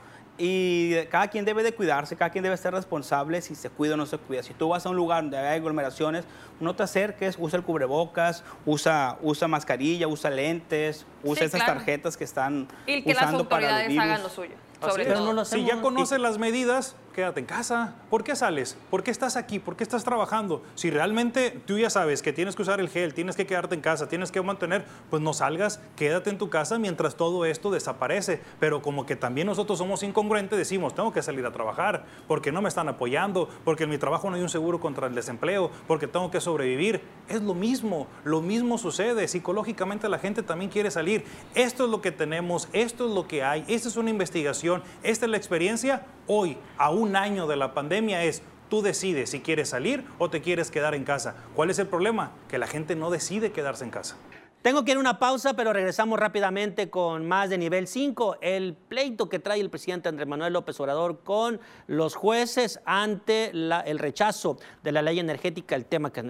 [0.42, 3.96] y cada quien debe de cuidarse, cada quien debe ser responsable si se cuida o
[3.98, 4.42] no se cuida.
[4.42, 6.24] Si tú vas a un lugar donde hay aglomeraciones,
[6.60, 12.24] no te acerques, usa el cubrebocas, usa, usa mascarilla, usa lentes, usa esas tarjetas que
[12.24, 14.54] están y que usando las autoridades hagan lo suyo.
[14.80, 15.44] Sobre todo.
[15.44, 17.94] si ya conoces las medidas, quédate en casa.
[18.08, 18.76] ¿Por qué sales?
[18.90, 19.58] ¿Por qué estás aquí?
[19.58, 20.62] ¿Por qué estás trabajando?
[20.74, 23.80] Si realmente tú ya sabes que tienes que usar el gel, tienes que quedarte en
[23.80, 28.40] casa, tienes que mantener, pues no salgas, quédate en tu casa mientras todo esto desaparece.
[28.58, 32.62] Pero como que también nosotros somos incongruentes, decimos, tengo que salir a trabajar, porque no
[32.62, 36.06] me están apoyando, porque en mi trabajo no hay un seguro contra el desempleo, porque
[36.06, 37.02] tengo que sobrevivir.
[37.28, 39.28] Es lo mismo, lo mismo sucede.
[39.28, 41.24] Psicológicamente la gente también quiere salir.
[41.54, 45.26] Esto es lo que tenemos, esto es lo que hay, esta es una investigación, esta
[45.26, 46.06] es la experiencia.
[46.32, 50.40] Hoy, aún un año de la pandemia es tú decides si quieres salir o te
[50.40, 51.34] quieres quedar en casa.
[51.56, 52.30] ¿Cuál es el problema?
[52.48, 54.14] Que la gente no decide quedarse en casa.
[54.62, 58.74] Tengo que ir a una pausa, pero regresamos rápidamente con más de nivel 5, el
[58.74, 64.56] pleito que trae el presidente Andrés Manuel López Obrador con los jueces ante el rechazo
[64.84, 66.20] de la ley energética, el tema que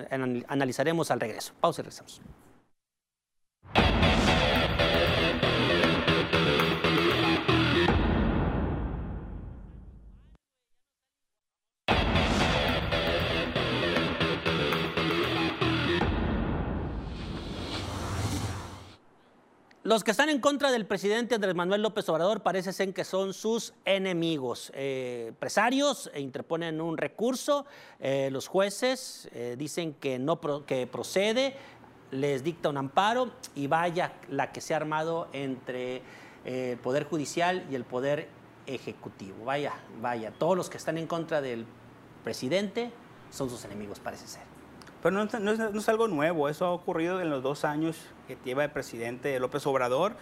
[0.48, 1.52] analizaremos al regreso.
[1.60, 2.22] Pausa y regresamos.
[19.90, 23.34] Los que están en contra del presidente Andrés Manuel López Obrador parece ser que son
[23.34, 24.70] sus enemigos.
[24.72, 27.66] Eh, empresarios e interponen un recurso,
[27.98, 31.56] eh, los jueces eh, dicen que, no que procede,
[32.12, 36.02] les dicta un amparo y vaya la que se ha armado entre
[36.44, 38.28] el Poder Judicial y el Poder
[38.68, 39.44] Ejecutivo.
[39.44, 41.66] Vaya, vaya, todos los que están en contra del
[42.22, 42.92] presidente
[43.32, 44.49] son sus enemigos, parece ser.
[45.02, 47.96] Pero no, no, no, es, algo nuevo, eso ha ocurrido en los dos años
[48.28, 50.12] que lleva el presidente López Obrador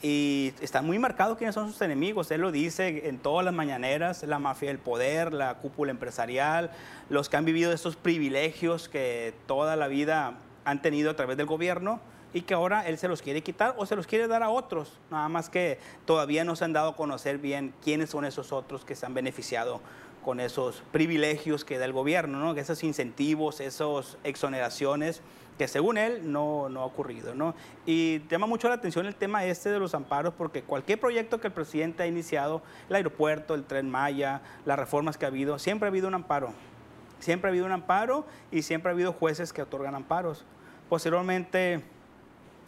[0.00, 2.30] y está muy marcado quiénes son sus enemigos.
[2.30, 6.70] Él lo dice en todas las mañaneras, la mafia del poder, la cúpula empresarial,
[7.08, 11.46] los que han vivido estos privilegios que toda la vida han tenido a través del
[11.46, 12.00] gobierno
[12.32, 15.00] y que ahora él se los quiere quitar o se los quiere dar a otros.
[15.10, 18.84] Nada más que todavía no se han dado a conocer bien quiénes son esos otros
[18.84, 19.80] que se han beneficiado
[20.24, 22.58] con esos privilegios que da el gobierno, ¿no?
[22.58, 25.22] esos incentivos, esas exoneraciones
[25.58, 27.34] que según él no, no ha ocurrido.
[27.34, 27.54] ¿no?
[27.84, 31.48] Y llama mucho la atención el tema este de los amparos, porque cualquier proyecto que
[31.48, 35.88] el presidente ha iniciado, el aeropuerto, el tren Maya, las reformas que ha habido, siempre
[35.88, 36.52] ha habido un amparo.
[37.18, 40.44] Siempre ha habido un amparo y siempre ha habido jueces que otorgan amparos.
[40.88, 41.82] Posteriormente,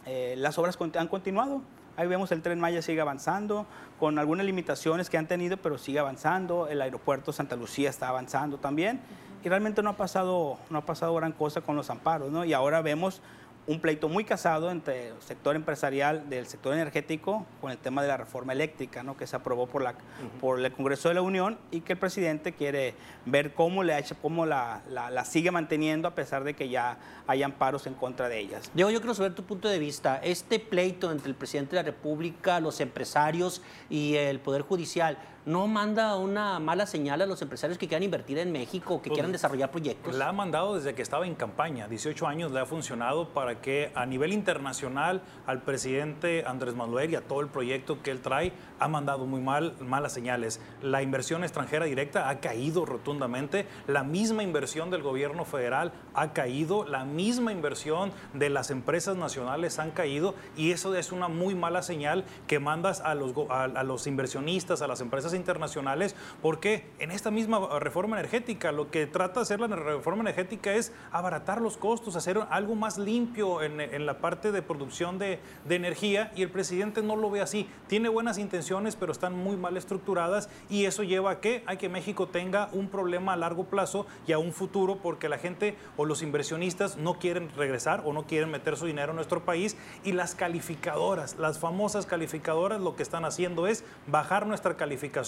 [0.05, 1.61] eh, las obras han continuado.
[2.01, 3.67] Ahí vemos el tren Maya sigue avanzando,
[3.99, 6.67] con algunas limitaciones que han tenido, pero sigue avanzando.
[6.67, 8.99] El aeropuerto Santa Lucía está avanzando también.
[9.43, 12.43] Y realmente no ha pasado, no ha pasado gran cosa con los amparos, ¿no?
[12.43, 13.21] Y ahora vemos
[13.67, 18.07] un pleito muy casado entre el sector empresarial del sector energético con el tema de
[18.07, 19.15] la reforma eléctrica, ¿no?
[19.15, 19.93] que se aprobó por, la,
[20.39, 22.95] por el Congreso de la Unión y que el presidente quiere
[23.25, 26.69] ver cómo, le ha hecho, cómo la, la, la, sigue manteniendo a pesar de que
[26.69, 26.97] ya
[27.27, 28.71] hay amparos en contra de ellas.
[28.73, 30.19] Diego, yo quiero saber tu punto de vista.
[30.23, 35.67] Este pleito entre el presidente de la República, los empresarios y el Poder Judicial, ¿no
[35.67, 39.31] manda una mala señal a los empresarios que quieran invertir en México, que pues, quieran
[39.31, 40.15] desarrollar proyectos?
[40.15, 41.87] La ha mandado desde que estaba en campaña.
[41.87, 47.15] 18 años le ha funcionado para que a nivel internacional al presidente Andrés Manuel y
[47.15, 50.59] a todo el proyecto que él trae ha mandado muy mal, malas señales.
[50.81, 53.65] La inversión extranjera directa ha caído rotundamente.
[53.87, 56.85] La misma inversión del gobierno federal ha caído.
[56.85, 60.35] La misma inversión de las empresas nacionales han caído.
[60.55, 64.81] Y eso es una muy mala señal que mandas a los, a, a los inversionistas,
[64.81, 69.59] a las empresas internacionales, porque en esta misma reforma energética lo que trata de hacer
[69.59, 74.51] la reforma energética es abaratar los costos, hacer algo más limpio en, en la parte
[74.51, 77.67] de producción de, de, energía y el presidente no lo ve así.
[77.87, 81.89] Tiene buenas intenciones, pero están muy mal estructuradas y eso lleva a que, a que
[81.89, 86.05] México tenga un problema a largo plazo y a un futuro porque la gente o
[86.05, 90.11] los inversionistas no quieren regresar o no quieren meter su dinero en nuestro país y
[90.11, 95.20] las calificadoras, las famosas calificadoras lo que están haciendo es bajar nuestra calificación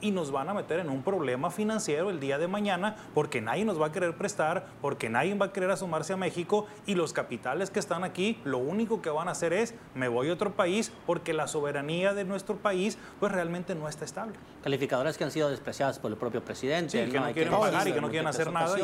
[0.00, 3.64] y nos van a meter en un problema financiero el día de mañana porque nadie
[3.64, 7.12] nos va a querer prestar, porque nadie va a querer asomarse a México y los
[7.12, 10.52] capitales que están aquí lo único que van a hacer es me voy a otro
[10.52, 14.34] país porque la soberanía de nuestro país pues realmente no está estable.
[14.62, 17.04] Calificadoras que han sido despreciadas por el propio presidente.
[17.04, 18.78] Sí, que no, no quieren pagar y que no quieren hacer nada.
[18.78, 18.82] Y...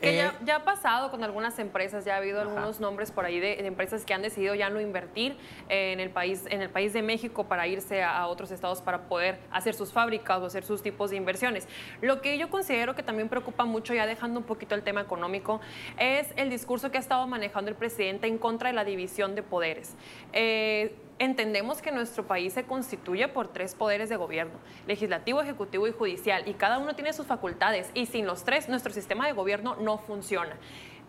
[0.00, 2.48] Que ya, ya, ha pasado con algunas empresas, ya ha habido Ajá.
[2.48, 5.36] algunos nombres por ahí de, de, empresas que han decidido ya no invertir
[5.68, 9.08] en el país, en el país de México para irse a, a, otros estados para
[9.08, 11.66] poder hacer sus fábricas o hacer sus tipos de inversiones.
[12.00, 15.60] Lo que yo considero que también preocupa mucho, ya dejando un poquito el tema económico,
[15.98, 19.42] es el discurso que ha estado manejando el presidente en contra de la división de
[19.42, 19.96] poderes.
[20.32, 25.92] Eh, entendemos que nuestro país se constituye por tres poderes de gobierno, legislativo, ejecutivo y
[25.92, 29.76] judicial, y cada uno tiene sus facultades, y sin los tres nuestro sistema de gobierno
[29.76, 30.56] no funciona.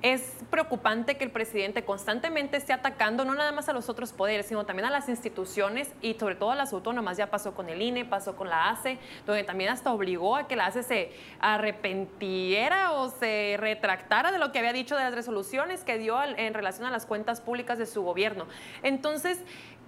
[0.01, 4.45] Es preocupante que el presidente constantemente esté atacando no nada más a los otros poderes,
[4.45, 7.17] sino también a las instituciones y sobre todo a las autónomas.
[7.17, 10.55] Ya pasó con el INE, pasó con la ACE, donde también hasta obligó a que
[10.55, 15.83] la ACE se arrepentiera o se retractara de lo que había dicho de las resoluciones
[15.83, 18.47] que dio en relación a las cuentas públicas de su gobierno.
[18.83, 19.43] Entonces,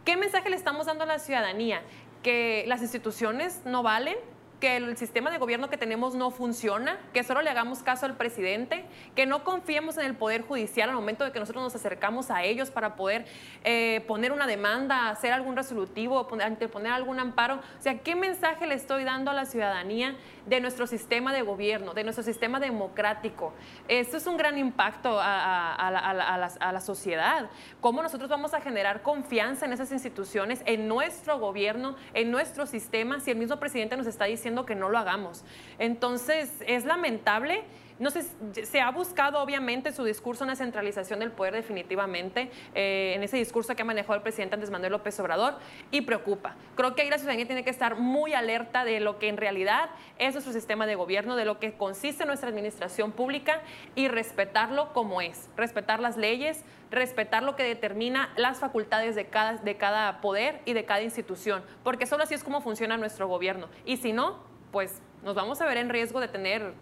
[0.06, 1.84] ¿Qué mensaje le estamos dando a la ciudadanía?
[2.24, 4.18] Que las instituciones no valen,
[4.60, 8.18] que el sistema de gobierno que tenemos no funciona, que solo le hagamos caso al
[8.18, 8.84] presidente,
[9.16, 12.44] que no confiemos en el Poder Judicial al momento de que nosotros nos acercamos a
[12.44, 13.26] ellos para poder
[13.64, 17.56] eh, poner una demanda, hacer algún resolutivo, poner, anteponer algún amparo.
[17.56, 21.94] O sea, ¿qué mensaje le estoy dando a la ciudadanía de nuestro sistema de gobierno,
[21.94, 23.54] de nuestro sistema democrático?
[23.88, 27.50] Esto es un gran impacto a, a, la, la sociedad.
[27.80, 33.20] ¿Cómo nosotros vamos a generar confianza en esas instituciones, en nuestro gobierno, en nuestro sistema,
[33.20, 35.44] si el mismo presidente nos está diciendo que no lo hagamos.
[35.80, 37.64] Entonces, es lamentable.
[38.02, 38.26] No sé,
[38.66, 43.76] se ha buscado obviamente su discurso una centralización del poder definitivamente eh, en ese discurso
[43.76, 45.60] que ha manejado el presidente Andrés Manuel López Obrador
[45.92, 46.56] y preocupa.
[46.76, 49.92] Creo que ahí la ciudadanía tiene que estar muy alerta de lo que en realidad
[50.18, 53.62] es nuestro sistema de gobierno, de lo que consiste nuestra administración pública
[53.94, 59.58] y respetarlo como es, respetar las leyes, respetar lo que determina las facultades de cada,
[59.58, 63.70] de cada poder y de cada institución, porque solo así es como funciona nuestro gobierno.
[63.86, 64.40] Y si no,
[64.72, 66.74] pues nos vamos a ver en riesgo de tener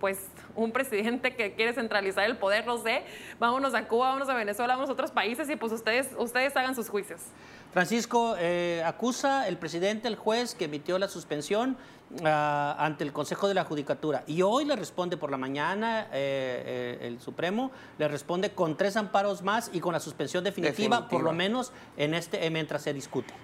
[0.00, 0.18] pues
[0.54, 3.02] un presidente que quiere centralizar el poder, no sé,
[3.38, 6.74] vámonos a Cuba, vámonos a Venezuela, vámonos a otros países y pues ustedes, ustedes hagan
[6.74, 7.20] sus juicios.
[7.72, 11.76] Francisco, eh, acusa el presidente, el juez que emitió la suspensión
[12.24, 14.24] ah, ante el Consejo de la Judicatura.
[14.26, 18.96] Y hoy le responde por la mañana eh, eh, el Supremo, le responde con tres
[18.96, 21.08] amparos más y con la suspensión definitiva, Definitiva.
[21.08, 23.34] por lo menos en este, eh, mientras se discute.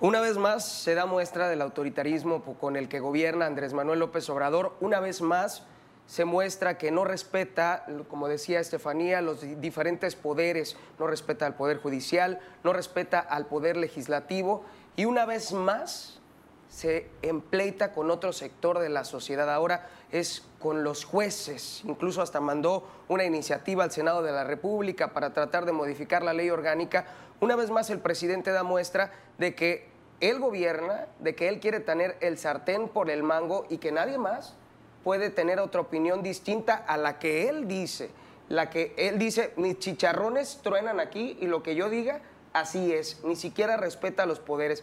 [0.00, 4.28] Una vez más se da muestra del autoritarismo con el que gobierna Andrés Manuel López
[4.30, 4.76] Obrador.
[4.80, 5.64] Una vez más
[6.12, 11.54] se muestra que no respeta, como decía Estefanía, los di- diferentes poderes, no respeta al
[11.54, 14.62] Poder Judicial, no respeta al Poder Legislativo
[14.94, 16.20] y una vez más
[16.68, 19.50] se empleita con otro sector de la sociedad.
[19.50, 21.80] Ahora es con los jueces.
[21.86, 26.34] Incluso hasta mandó una iniciativa al Senado de la República para tratar de modificar la
[26.34, 27.06] ley orgánica.
[27.40, 29.88] Una vez más el presidente da muestra de que
[30.20, 34.18] él gobierna, de que él quiere tener el sartén por el mango y que nadie
[34.18, 34.56] más
[35.04, 38.10] puede tener otra opinión distinta a la que él dice.
[38.48, 42.20] La que él dice, mis chicharrones truenan aquí y lo que yo diga,
[42.52, 43.22] así es.
[43.24, 44.82] Ni siquiera respeta los poderes.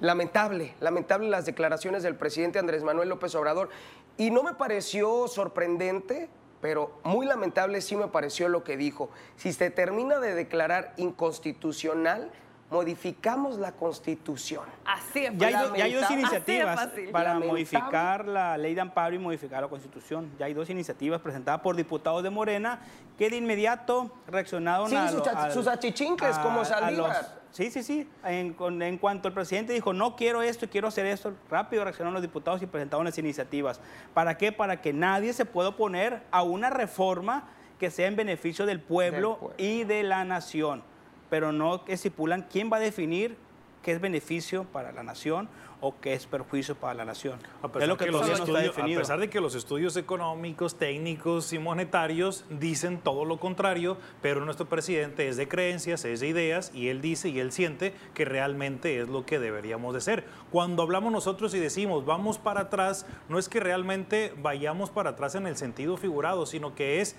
[0.00, 3.70] Lamentable, lamentable las declaraciones del presidente Andrés Manuel López Obrador.
[4.16, 6.28] Y no me pareció sorprendente,
[6.60, 9.10] pero muy lamentable sí me pareció lo que dijo.
[9.36, 12.30] Si se termina de declarar inconstitucional,
[12.70, 14.64] modificamos la constitución.
[14.84, 15.32] Así es.
[15.36, 16.76] Ya hay, ya hay dos iniciativas
[17.12, 17.46] para Lamentable.
[17.46, 20.30] modificar la ley de amparo y modificar la constitución.
[20.38, 22.80] Ya hay dos iniciativas presentadas por diputados de Morena
[23.16, 27.38] que de inmediato reaccionaron Sí, a, sus ach- sus achichinques, como Saldívar.
[27.50, 28.08] Sí, sí, sí.
[28.24, 31.82] En, con- en cuanto el presidente dijo, no quiero esto y quiero hacer esto, rápido
[31.82, 33.80] reaccionaron los diputados y presentaron las iniciativas.
[34.12, 34.52] ¿Para qué?
[34.52, 39.30] Para que nadie se pueda oponer a una reforma que sea en beneficio del pueblo,
[39.30, 39.54] Del pueblo.
[39.56, 40.82] y de la nación.
[41.30, 43.36] Pero no estipulan quién va a definir
[43.82, 45.48] qué es beneficio para la nación
[45.80, 47.38] o qué es perjuicio para la nación.
[47.62, 49.40] A es pesar, lo que, que los todavía no está estudios, a pesar de que
[49.40, 55.46] los estudios económicos, técnicos y monetarios dicen todo lo contrario, pero nuestro presidente es de
[55.46, 59.38] creencias, es de ideas y él dice y él siente que realmente es lo que
[59.38, 60.24] deberíamos de ser.
[60.50, 65.34] Cuando hablamos nosotros y decimos vamos para atrás, no es que realmente vayamos para atrás
[65.34, 67.16] en el sentido figurado, sino que es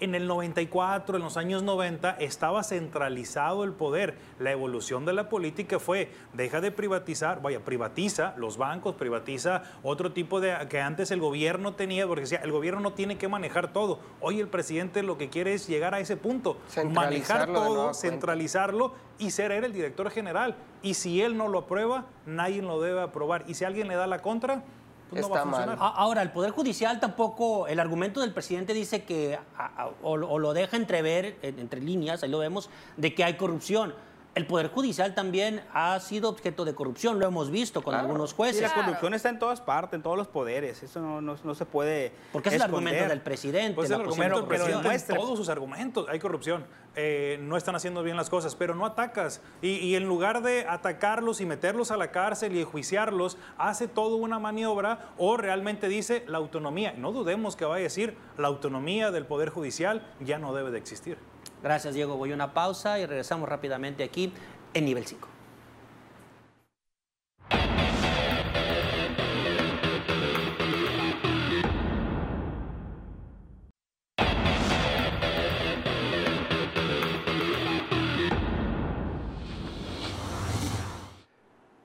[0.00, 4.14] en el 94, en los años 90, estaba centralizado el poder.
[4.38, 10.12] La evolución de la política fue, deja de privatizar, vaya, privatiza los bancos, privatiza otro
[10.12, 13.72] tipo de que antes el gobierno tenía, porque decía, el gobierno no tiene que manejar
[13.72, 14.00] todo.
[14.20, 16.58] Hoy el presidente lo que quiere es llegar a ese punto,
[16.92, 20.56] manejar todo, centralizarlo y ser él el director general.
[20.82, 23.44] Y si él no lo aprueba, nadie lo debe aprobar.
[23.46, 24.62] Y si alguien le da la contra,
[25.10, 25.78] pues no va a Está mal.
[25.96, 30.38] Ahora, el Poder Judicial tampoco, el argumento del presidente dice que, a- a- o, o
[30.38, 33.94] lo deja entrever, en- entre líneas, ahí lo vemos, de que hay corrupción.
[34.36, 38.06] El Poder Judicial también ha sido objeto de corrupción, lo hemos visto con Claro.
[38.06, 38.60] algunos Sí, jueces.
[38.60, 40.82] la corrupción está en todas partes, en todos los poderes.
[40.82, 42.12] Eso no, no- no se puede.
[42.32, 43.72] Porque es el argumento del presidente.
[43.74, 46.06] Pues la el argumento del presidente en todos sus argumentos.
[46.10, 46.66] Hay corrupción.
[46.96, 49.40] Eh, no están haciendo bien las cosas, pero no atacas.
[49.62, 54.16] Y, y en lugar de atacarlos y meterlos a la cárcel y enjuiciarlos, hace toda
[54.16, 56.92] una maniobra o realmente dice la autonomía.
[56.92, 60.76] No dudemos que vaya a decir la autonomía del Poder Judicial ya no debe de
[60.78, 61.16] existir.
[61.62, 62.16] Gracias, Diego.
[62.16, 64.32] Voy a una pausa y regresamos rápidamente aquí
[64.74, 65.28] en nivel 5.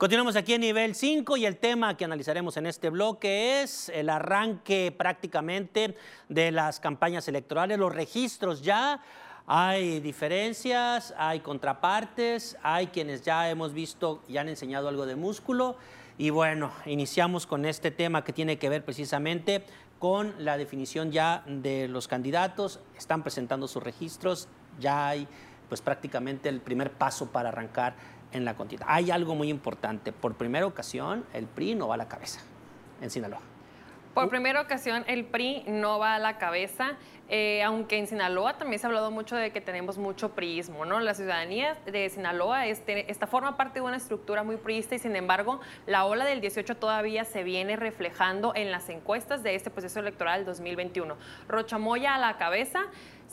[0.01, 4.09] Continuamos aquí en nivel 5 y el tema que analizaremos en este bloque es el
[4.09, 5.95] arranque prácticamente
[6.27, 8.99] de las campañas electorales, los registros ya.
[9.47, 15.75] Hay diferencias, hay contrapartes, hay quienes ya hemos visto y han enseñado algo de músculo.
[16.17, 19.65] Y bueno, iniciamos con este tema que tiene que ver precisamente
[19.99, 22.79] con la definición ya de los candidatos.
[22.97, 24.47] Están presentando sus registros,
[24.79, 25.27] ya hay
[25.69, 27.95] pues prácticamente el primer paso para arrancar
[28.31, 28.85] en la contienda.
[28.89, 30.11] Hay algo muy importante.
[30.11, 32.41] Por primera ocasión, el PRI no va a la cabeza
[33.01, 33.41] en Sinaloa.
[34.13, 36.97] Por primera ocasión, el PRI no va a la cabeza,
[37.29, 40.99] eh, aunque en Sinaloa también se ha hablado mucho de que tenemos mucho priismo, ¿no?
[40.99, 45.15] La ciudadanía de Sinaloa este, esta forma parte de una estructura muy priista y sin
[45.15, 50.01] embargo la ola del 18 todavía se viene reflejando en las encuestas de este proceso
[50.01, 51.15] electoral 2021.
[51.47, 52.81] Rochamoya a la cabeza,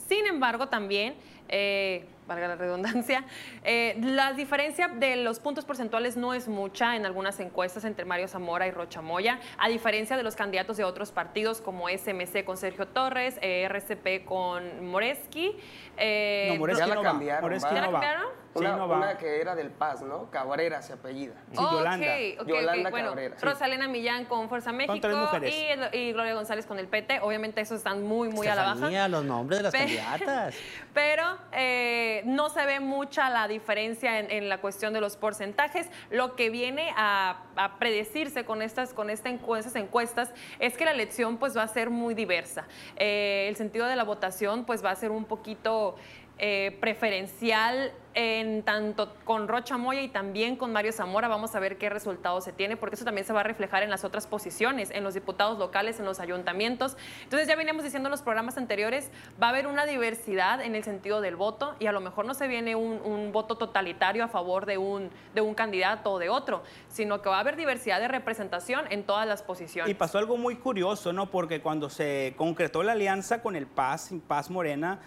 [0.07, 1.15] sin embargo también
[1.49, 3.25] eh, valga la redundancia.
[3.65, 8.29] Eh, la diferencia de los puntos porcentuales no es mucha en algunas encuestas entre Mario
[8.29, 12.55] Zamora y Rocha Moya, a diferencia de los candidatos de otros partidos como SMC con
[12.55, 15.57] Sergio Torres, eh, RCP con Moreski.
[15.97, 17.41] Eh, no, Moreski ya la cambiaron.
[17.41, 18.27] Moreski ¿Ya la cambiaron?
[18.53, 20.29] Una, no una, que era del Paz, ¿no?
[20.31, 21.35] Cabrera se apellida.
[21.51, 22.19] Sí, Yolanda.
[22.45, 23.35] Yolanda bueno, Cabrera.
[23.41, 25.07] Rosalena Millán con Fuerza México
[25.43, 27.19] y, y, Gloria González con el PT.
[27.21, 29.07] Obviamente esos están muy, muy a la baja.
[29.07, 30.55] los nombres de las candidatas.
[30.93, 35.87] Pero eh, no se ve mucha la diferencia en, la cuestión de los porcentajes.
[36.09, 37.43] Lo que viene a,
[37.77, 41.89] predecirse con estas, con esta, estas encuestas es que la elección pues va a ser
[41.89, 42.65] muy diversa.
[42.95, 45.95] Eh, el sentido de la votación pues va a ser un poquito
[46.39, 51.27] eh, preferencial en tanto con Rocha Moya y también con Mario Zamora.
[51.27, 53.89] Vamos a ver qué resultado se tiene, porque eso también se va a reflejar en
[53.89, 56.97] las otras posiciones, en los diputados locales, en los ayuntamientos.
[57.23, 59.11] Entonces ya veníamos diciendo en los programas anteriores,
[59.41, 62.33] va a haber una diversidad en el sentido del voto y a lo mejor no
[62.33, 62.99] se viene un,
[63.31, 67.37] voto totalitario a favor de un, de un candidato o de otro, sino que va
[67.37, 69.91] a haber diversidad de representación en todas las posiciones.
[69.91, 71.29] Y pasó algo muy curioso, ¿no?
[71.29, 74.99] Porque cuando se concretó la alianza con el Paz, Paz Morena,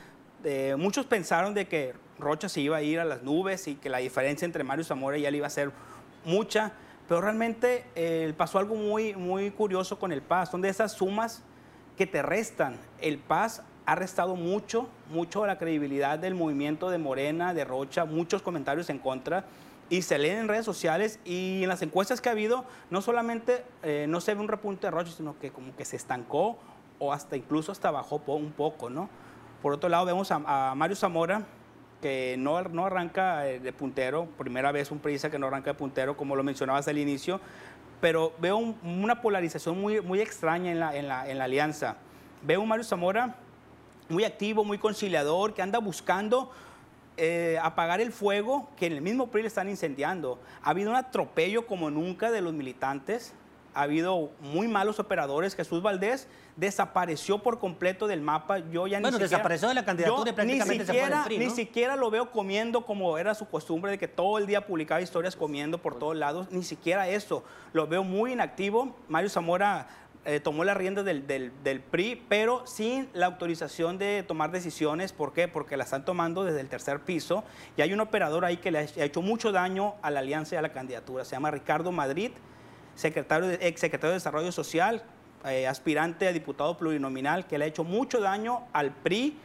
[0.77, 3.99] muchos pensaron de que Rocha se iba a ir a las nubes y que la
[3.99, 5.73] diferencia entre Mario Zamora y él iba a ser
[6.25, 6.73] mucha,
[7.09, 11.43] pero realmente eh, pasó algo muy, muy curioso con el Paz, son de esas sumas
[11.97, 12.79] que te restan.
[13.01, 18.41] El Paz ha restado mucho, mucho la credibilidad del movimiento de Morena, de Rocha, muchos
[18.43, 19.45] comentarios en contra
[19.91, 23.65] y se leen en redes sociales y en las encuestas que ha habido, no solamente
[23.83, 26.57] eh, no se ve un repunte de Rocha, sino que como que se estancó
[26.99, 29.11] o hasta incluso hasta bajó un poco, ¿no?
[29.63, 31.45] Por otro lado, vemos a, Mario Zamora,
[32.01, 35.79] que no, no arranca eh, de puntero, primera vez un prisa que no arranca de
[35.79, 37.41] puntero, como lo mencionabas al inicio,
[38.01, 41.97] pero veo una polarización muy, muy extraña en la, en, la, en la alianza.
[42.43, 43.37] Veo un Mario Zamora
[44.09, 46.51] muy activo, muy conciliador, que anda buscando
[47.17, 50.41] eh, apagar el fuego que en el mismo PRI le están incendiando.
[50.63, 53.33] Ha habido un atropello como nunca de los militantes
[53.75, 55.55] ha habido muy malos operadores.
[55.55, 58.59] Jesús Valdés desapareció por completo del mapa.
[58.59, 61.97] Yo ya bueno, desapareció de la candidatura y prácticamente ni siquiera, se fue Ni siquiera
[61.97, 65.79] lo veo comiendo como era su costumbre de que todo el día publicaba historias comiendo
[65.79, 66.49] por todos lados.
[66.51, 67.45] Ni siquiera eso.
[67.73, 68.95] Lo veo muy inactivo.
[69.09, 69.89] Mario Zamora
[70.25, 75.13] eh, tomó la rienda del, del, PRI, pero sin la autorización de tomar decisiones.
[75.13, 75.49] ¿Por qué?
[75.49, 77.43] Porque la están tomando desde el tercer piso
[77.77, 80.59] y hay un operador ahí que le ha hecho mucho daño a la alianza y
[80.59, 81.25] a la candidatura.
[81.25, 82.31] Se llama Ricardo Madrid
[82.95, 85.03] secretario ex secretario de Desarrollo Social,
[85.45, 89.37] eh, aspirante a diputado plurinominal, que le ha hecho mucho daño al PRI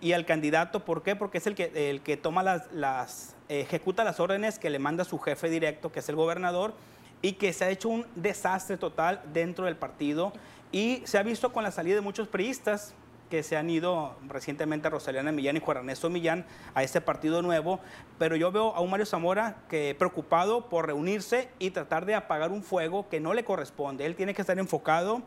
[0.00, 0.84] y al candidato.
[0.84, 1.16] ¿Por qué?
[1.16, 5.04] Porque es el que, el que toma las, las ejecuta las órdenes que le manda
[5.04, 6.74] su jefe directo, que es el gobernador,
[7.22, 10.32] y que se ha hecho un desastre total dentro del partido.
[10.72, 12.94] Y se ha visto con la salida de muchos priistas,
[13.30, 16.44] que se han ido recientemente a Rosaliana Millán y Juan Ernesto Millán
[16.74, 17.80] a este partido nuevo,
[18.18, 22.52] pero yo veo a un Mario Zamora que preocupado por reunirse y tratar de apagar
[22.52, 24.06] un fuego que no le corresponde.
[24.06, 25.22] Él tiene que estar enfocado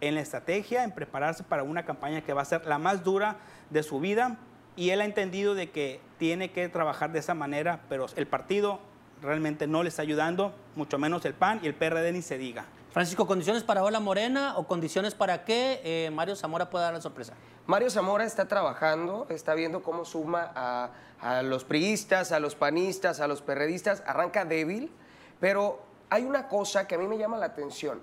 [0.00, 3.36] en la estrategia, en prepararse para una campaña que va a ser la más dura
[3.70, 4.38] de su vida
[4.76, 8.80] y él ha entendido de que tiene que trabajar de esa manera, pero el partido
[9.22, 12.66] realmente no le está ayudando, mucho menos el PAN y el PRD ni se diga.
[12.92, 17.00] Francisco, ¿condiciones para Ola Morena o condiciones para que eh, Mario Zamora pueda dar la
[17.00, 17.34] sorpresa?
[17.66, 20.90] Mario Zamora está trabajando, está viendo cómo suma a,
[21.20, 24.02] a los priistas, a los panistas, a los perredistas.
[24.06, 24.90] Arranca débil,
[25.38, 28.00] pero hay una cosa que a mí me llama la atención.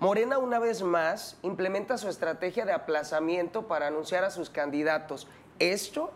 [0.00, 5.28] Morena una vez más implementa su estrategia de aplazamiento para anunciar a sus candidatos.
[5.58, 6.12] Esto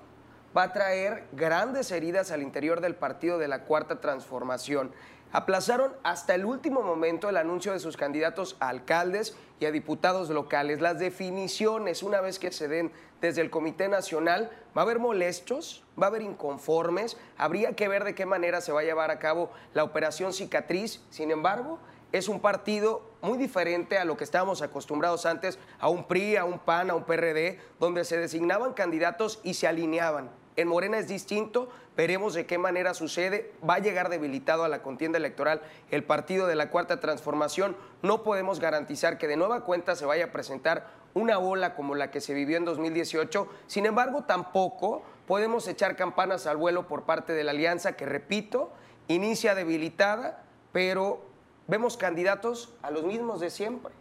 [0.57, 4.93] va a traer grandes heridas al interior del partido de la Cuarta Transformación
[5.33, 10.31] aplazaron hasta el último momento el anuncio de sus candidatos a alcaldes y a diputados
[10.31, 10.81] locales.
[10.81, 15.85] Las definiciones, una vez que se den desde el Comité Nacional, va a haber molestos,
[16.01, 19.19] va a haber inconformes, habría que ver de qué manera se va a llevar a
[19.19, 21.03] cabo la operación cicatriz.
[21.11, 21.79] Sin embargo,
[22.13, 26.45] es un partido muy diferente a lo que estábamos acostumbrados antes, a un PRI, a
[26.45, 30.31] un PAN, a un PRD, donde se designaban candidatos y se alineaban.
[30.59, 33.53] En Morena es distinto, veremos de qué manera sucede.
[33.69, 35.63] Va a llegar debilitado a la contienda electoral
[35.93, 37.77] el partido de la Cuarta Transformación.
[38.03, 42.11] No podemos garantizar que de nueva cuenta se vaya a presentar una ola como la
[42.11, 43.49] que se vivió en 2018.
[43.69, 48.73] Sin embargo, tampoco podemos echar campanas al vuelo por parte de la alianza que, repito,
[49.07, 50.43] inicia debilitada,
[50.73, 51.28] pero
[51.69, 53.93] vemos candidatos a los mismos de siempre.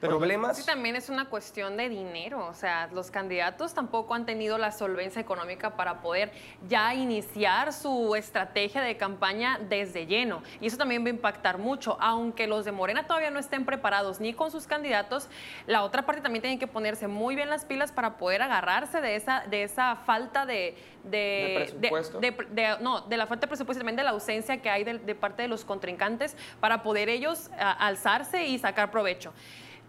[0.00, 0.56] Problemas.
[0.56, 2.46] Sí, también es una cuestión de dinero.
[2.46, 6.32] O sea, los candidatos tampoco han tenido la solvencia económica para poder
[6.68, 10.42] ya iniciar su estrategia de campaña desde lleno.
[10.60, 11.96] Y eso también va a impactar mucho.
[12.00, 15.28] Aunque los de Morena todavía no estén preparados ni con sus candidatos,
[15.66, 19.16] la otra parte también tiene que ponerse muy bien las pilas para poder agarrarse de
[19.16, 22.20] esa, de esa falta de, ¿De presupuesto?
[22.20, 24.84] de- de- no, de la falta de presupuesto y también de la ausencia que hay
[24.84, 29.32] de, de parte de los contrincantes para poder ellos a, alzarse y sacar provecho.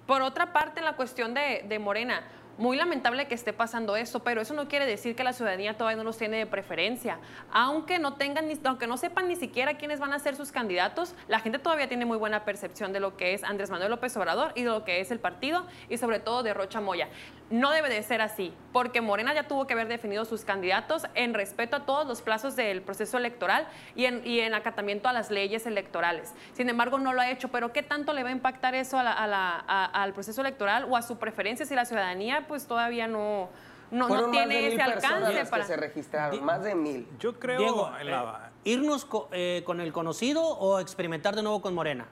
[0.07, 2.23] Por otra parte, en la cuestión de, de Morena,
[2.57, 5.97] muy lamentable que esté pasando eso, pero eso no quiere decir que la ciudadanía todavía
[5.97, 7.19] no los tiene de preferencia.
[7.51, 11.39] Aunque no tengan, aunque no sepan ni siquiera quiénes van a ser sus candidatos, la
[11.39, 14.63] gente todavía tiene muy buena percepción de lo que es Andrés Manuel López Obrador y
[14.63, 17.09] de lo que es el partido y sobre todo de Rocha Moya.
[17.49, 21.33] No debe de ser así, porque Morena ya tuvo que haber definido sus candidatos en
[21.33, 26.33] respeto a todos los plazos del proceso electoral y en, acatamiento a las leyes electorales.
[26.53, 29.03] Sin embargo, no lo ha hecho, pero ¿qué tanto le va a impactar eso a
[29.27, 29.59] la-
[29.93, 33.49] al proceso electoral o a su preferencia si la ciudadanía pues todavía no,
[33.91, 35.63] no, no Fueron más de tiene mil ese personas alcance las para...
[35.63, 37.07] que se registraron, más de mil.
[37.19, 41.61] Yo creo Diego, eh, la- ¿irnos co- eh, con el conocido o experimentar de nuevo
[41.61, 42.07] con Morena?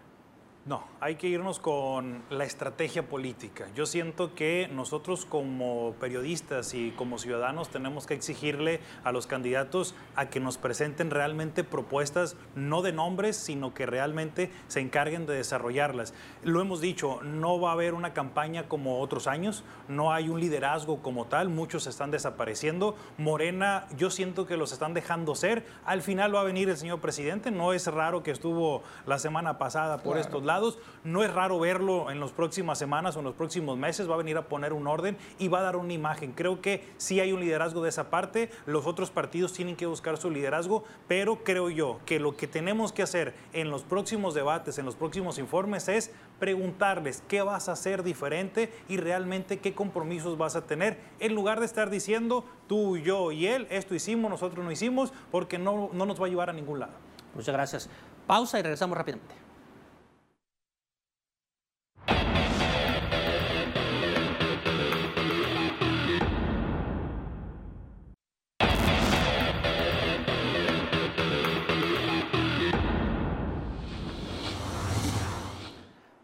[0.68, 3.68] No, hay que irnos con la estrategia política.
[3.76, 9.93] Yo siento que nosotros como periodistas y como ciudadanos tenemos que exigirle a los candidatos
[10.16, 15.36] a que nos presenten realmente propuestas, no de nombres, sino que realmente se encarguen de
[15.36, 16.16] desarrollarlas.
[16.41, 20.39] Lo hemos dicho, no va a haber una campaña como otros años, no hay un
[20.39, 22.95] liderazgo como tal, muchos están desapareciendo.
[23.20, 25.63] Morena, yo siento que los están dejando ser.
[25.86, 29.59] Al final va a venir el señor presidente, no es raro que estuvo la semana
[29.59, 30.54] pasada por estos lados.
[31.03, 34.09] No es raro verlo en las próximas semanas o en los próximos meses.
[34.09, 36.31] Va a venir a poner un orden y va a dar una imagen.
[36.31, 38.49] Creo que sí hay un liderazgo de esa parte.
[38.65, 42.91] Los otros partidos tienen que buscar su liderazgo, pero creo yo que lo que tenemos
[42.91, 47.73] que hacer en los próximos debates, en los próximos informes, es preguntarles qué vas a
[47.73, 52.97] hacer diferente y realmente qué compromisos vas a tener, en lugar de estar diciendo tú,
[52.97, 56.49] yo y él, esto hicimos, nosotros no hicimos, porque no, no nos va a llevar
[56.49, 56.93] a ningún lado.
[57.33, 57.89] Muchas gracias.
[58.27, 59.44] Pausa y regresamos rápidamente.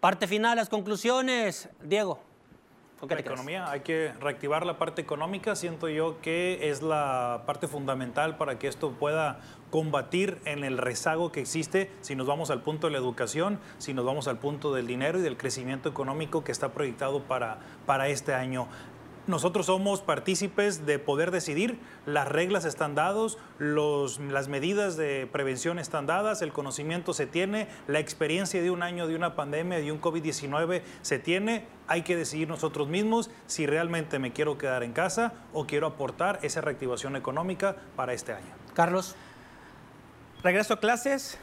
[0.02, 1.70] Parte final, las conclusiones.
[1.84, 2.20] Diego,
[3.00, 5.56] ¿con qué La economía, hay que reactivar la parte económica.
[5.56, 11.32] Siento yo que es la parte fundamental para que esto pueda combatir en el rezago
[11.32, 14.74] que existe si nos vamos al punto de la educación, si nos vamos al punto
[14.74, 18.68] del dinero y del crecimiento económico que está proyectado para, para este año.
[19.28, 26.06] Nosotros somos partícipes de poder decidir, las reglas están dadas, las medidas de prevención están
[26.08, 30.02] dadas, el conocimiento se tiene, la experiencia de un año de una pandemia, de un
[30.02, 35.34] COVID-19 se tiene, hay que decidir nosotros mismos si realmente me quiero quedar en casa
[35.54, 38.54] o quiero aportar esa reactivación económica para este año.
[38.74, 39.16] Carlos,
[40.44, 41.38] Regreso a clases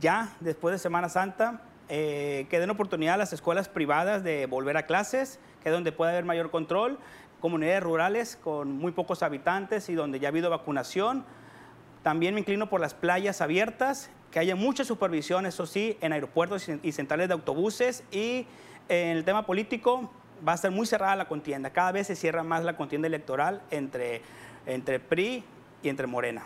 [0.00, 1.60] ya después de Semana Santa.
[1.92, 5.90] Eh, que den oportunidad a las escuelas privadas de volver a clases, que es donde
[5.90, 7.00] puede haber mayor control.
[7.40, 11.24] Comunidades rurales con muy pocos habitantes y donde ya ha habido vacunación.
[12.04, 16.68] También me inclino por las playas abiertas, que haya mucha supervisión, eso sí, en aeropuertos
[16.82, 18.04] y centrales de autobuses.
[18.12, 18.46] Y
[18.88, 20.08] en el tema político
[20.46, 21.70] va a ser muy cerrada la contienda.
[21.70, 24.22] Cada vez se cierra más la contienda electoral entre,
[24.64, 25.42] entre PRI
[25.82, 26.44] y entre Morena.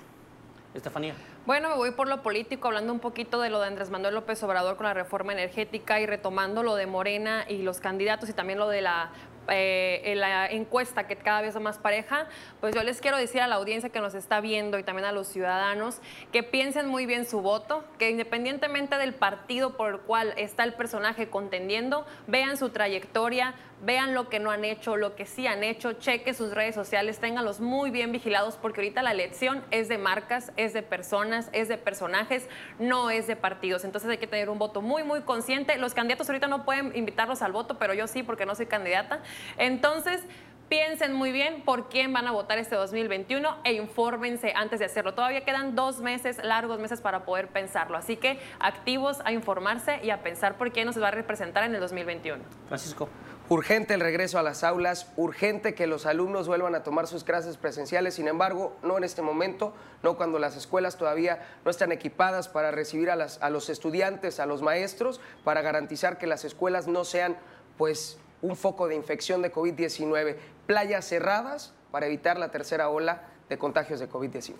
[0.74, 1.14] Estefanía.
[1.47, 4.42] Bueno, me voy por lo político, hablando un poquito de lo de Andrés Manuel López
[4.42, 8.59] Obrador con la reforma energética y retomando lo de Morena y los candidatos y también
[8.59, 9.11] lo de la,
[9.49, 12.28] eh, la encuesta que cada vez es más pareja,
[12.61, 15.12] pues yo les quiero decir a la audiencia que nos está viendo y también a
[15.12, 16.01] los ciudadanos
[16.32, 20.72] que piensen muy bien su voto, que independientemente del partido por el cual está el
[20.72, 25.62] personaje contendiendo, vean su trayectoria, vean lo que no han hecho, lo que sí han
[25.64, 29.99] hecho, cheque sus redes sociales, ténganlos muy bien vigilados porque ahorita la elección es de
[29.99, 32.49] marcas, es de personas, es de personajes,
[32.79, 33.85] no es de partidos.
[33.85, 35.77] Entonces hay que tener un voto muy, muy consciente.
[35.79, 39.20] Los candidatos ahorita no pueden invitarlos al voto, pero yo sí porque no soy candidata.
[39.59, 40.22] Entonces...
[40.68, 45.12] Piensen muy bien por quién van a votar este 2021 e infórmense antes de hacerlo.
[45.12, 47.99] Todavía quedan dos meses, largos meses para poder pensarlo.
[47.99, 51.75] Así que activos a informarse y a pensar por quién nos va a representar en
[51.75, 52.43] el 2021.
[52.66, 53.11] Francisco.
[53.51, 57.59] Urgente el regreso a las aulas, urgente que los alumnos vuelvan a tomar sus clases
[57.59, 62.49] presenciales, sin embargo, no en este momento, no cuando las escuelas todavía no están equipadas
[62.49, 66.86] para recibir a, las- a los estudiantes, a los maestros, para garantizar que las escuelas
[66.86, 67.36] no sean
[67.76, 70.36] pues un foco de infección de COVID-19.
[70.66, 74.55] Playas cerradas para evitar la tercera ola de contagios de COVID-19.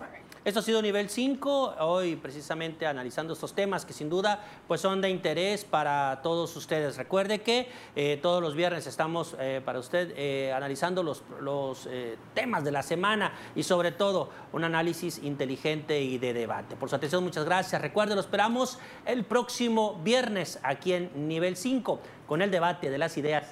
[0.45, 5.01] Esto ha sido nivel 5, hoy precisamente analizando estos temas que sin duda pues son
[5.01, 6.97] de interés para todos ustedes.
[6.97, 11.89] Recuerde que eh, todos los viernes estamos eh, para usted eh, analizando los, los
[12.35, 16.75] temas de la semana y sobre todo un análisis inteligente y de debate.
[16.75, 17.81] Por su atención, muchas gracias.
[17.81, 18.77] Recuerde, lo esperamos
[19.07, 23.47] el próximo viernes aquí en nivel 5 con el debate de las ideas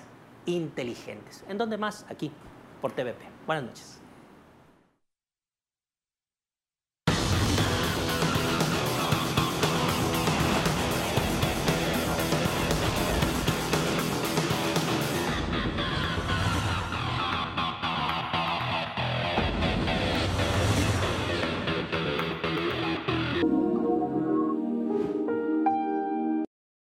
[0.45, 1.43] inteligentes.
[1.49, 2.05] ¿En dónde más?
[2.07, 2.31] Aquí,
[2.81, 3.25] por TVP.
[3.47, 4.02] Buenas noches.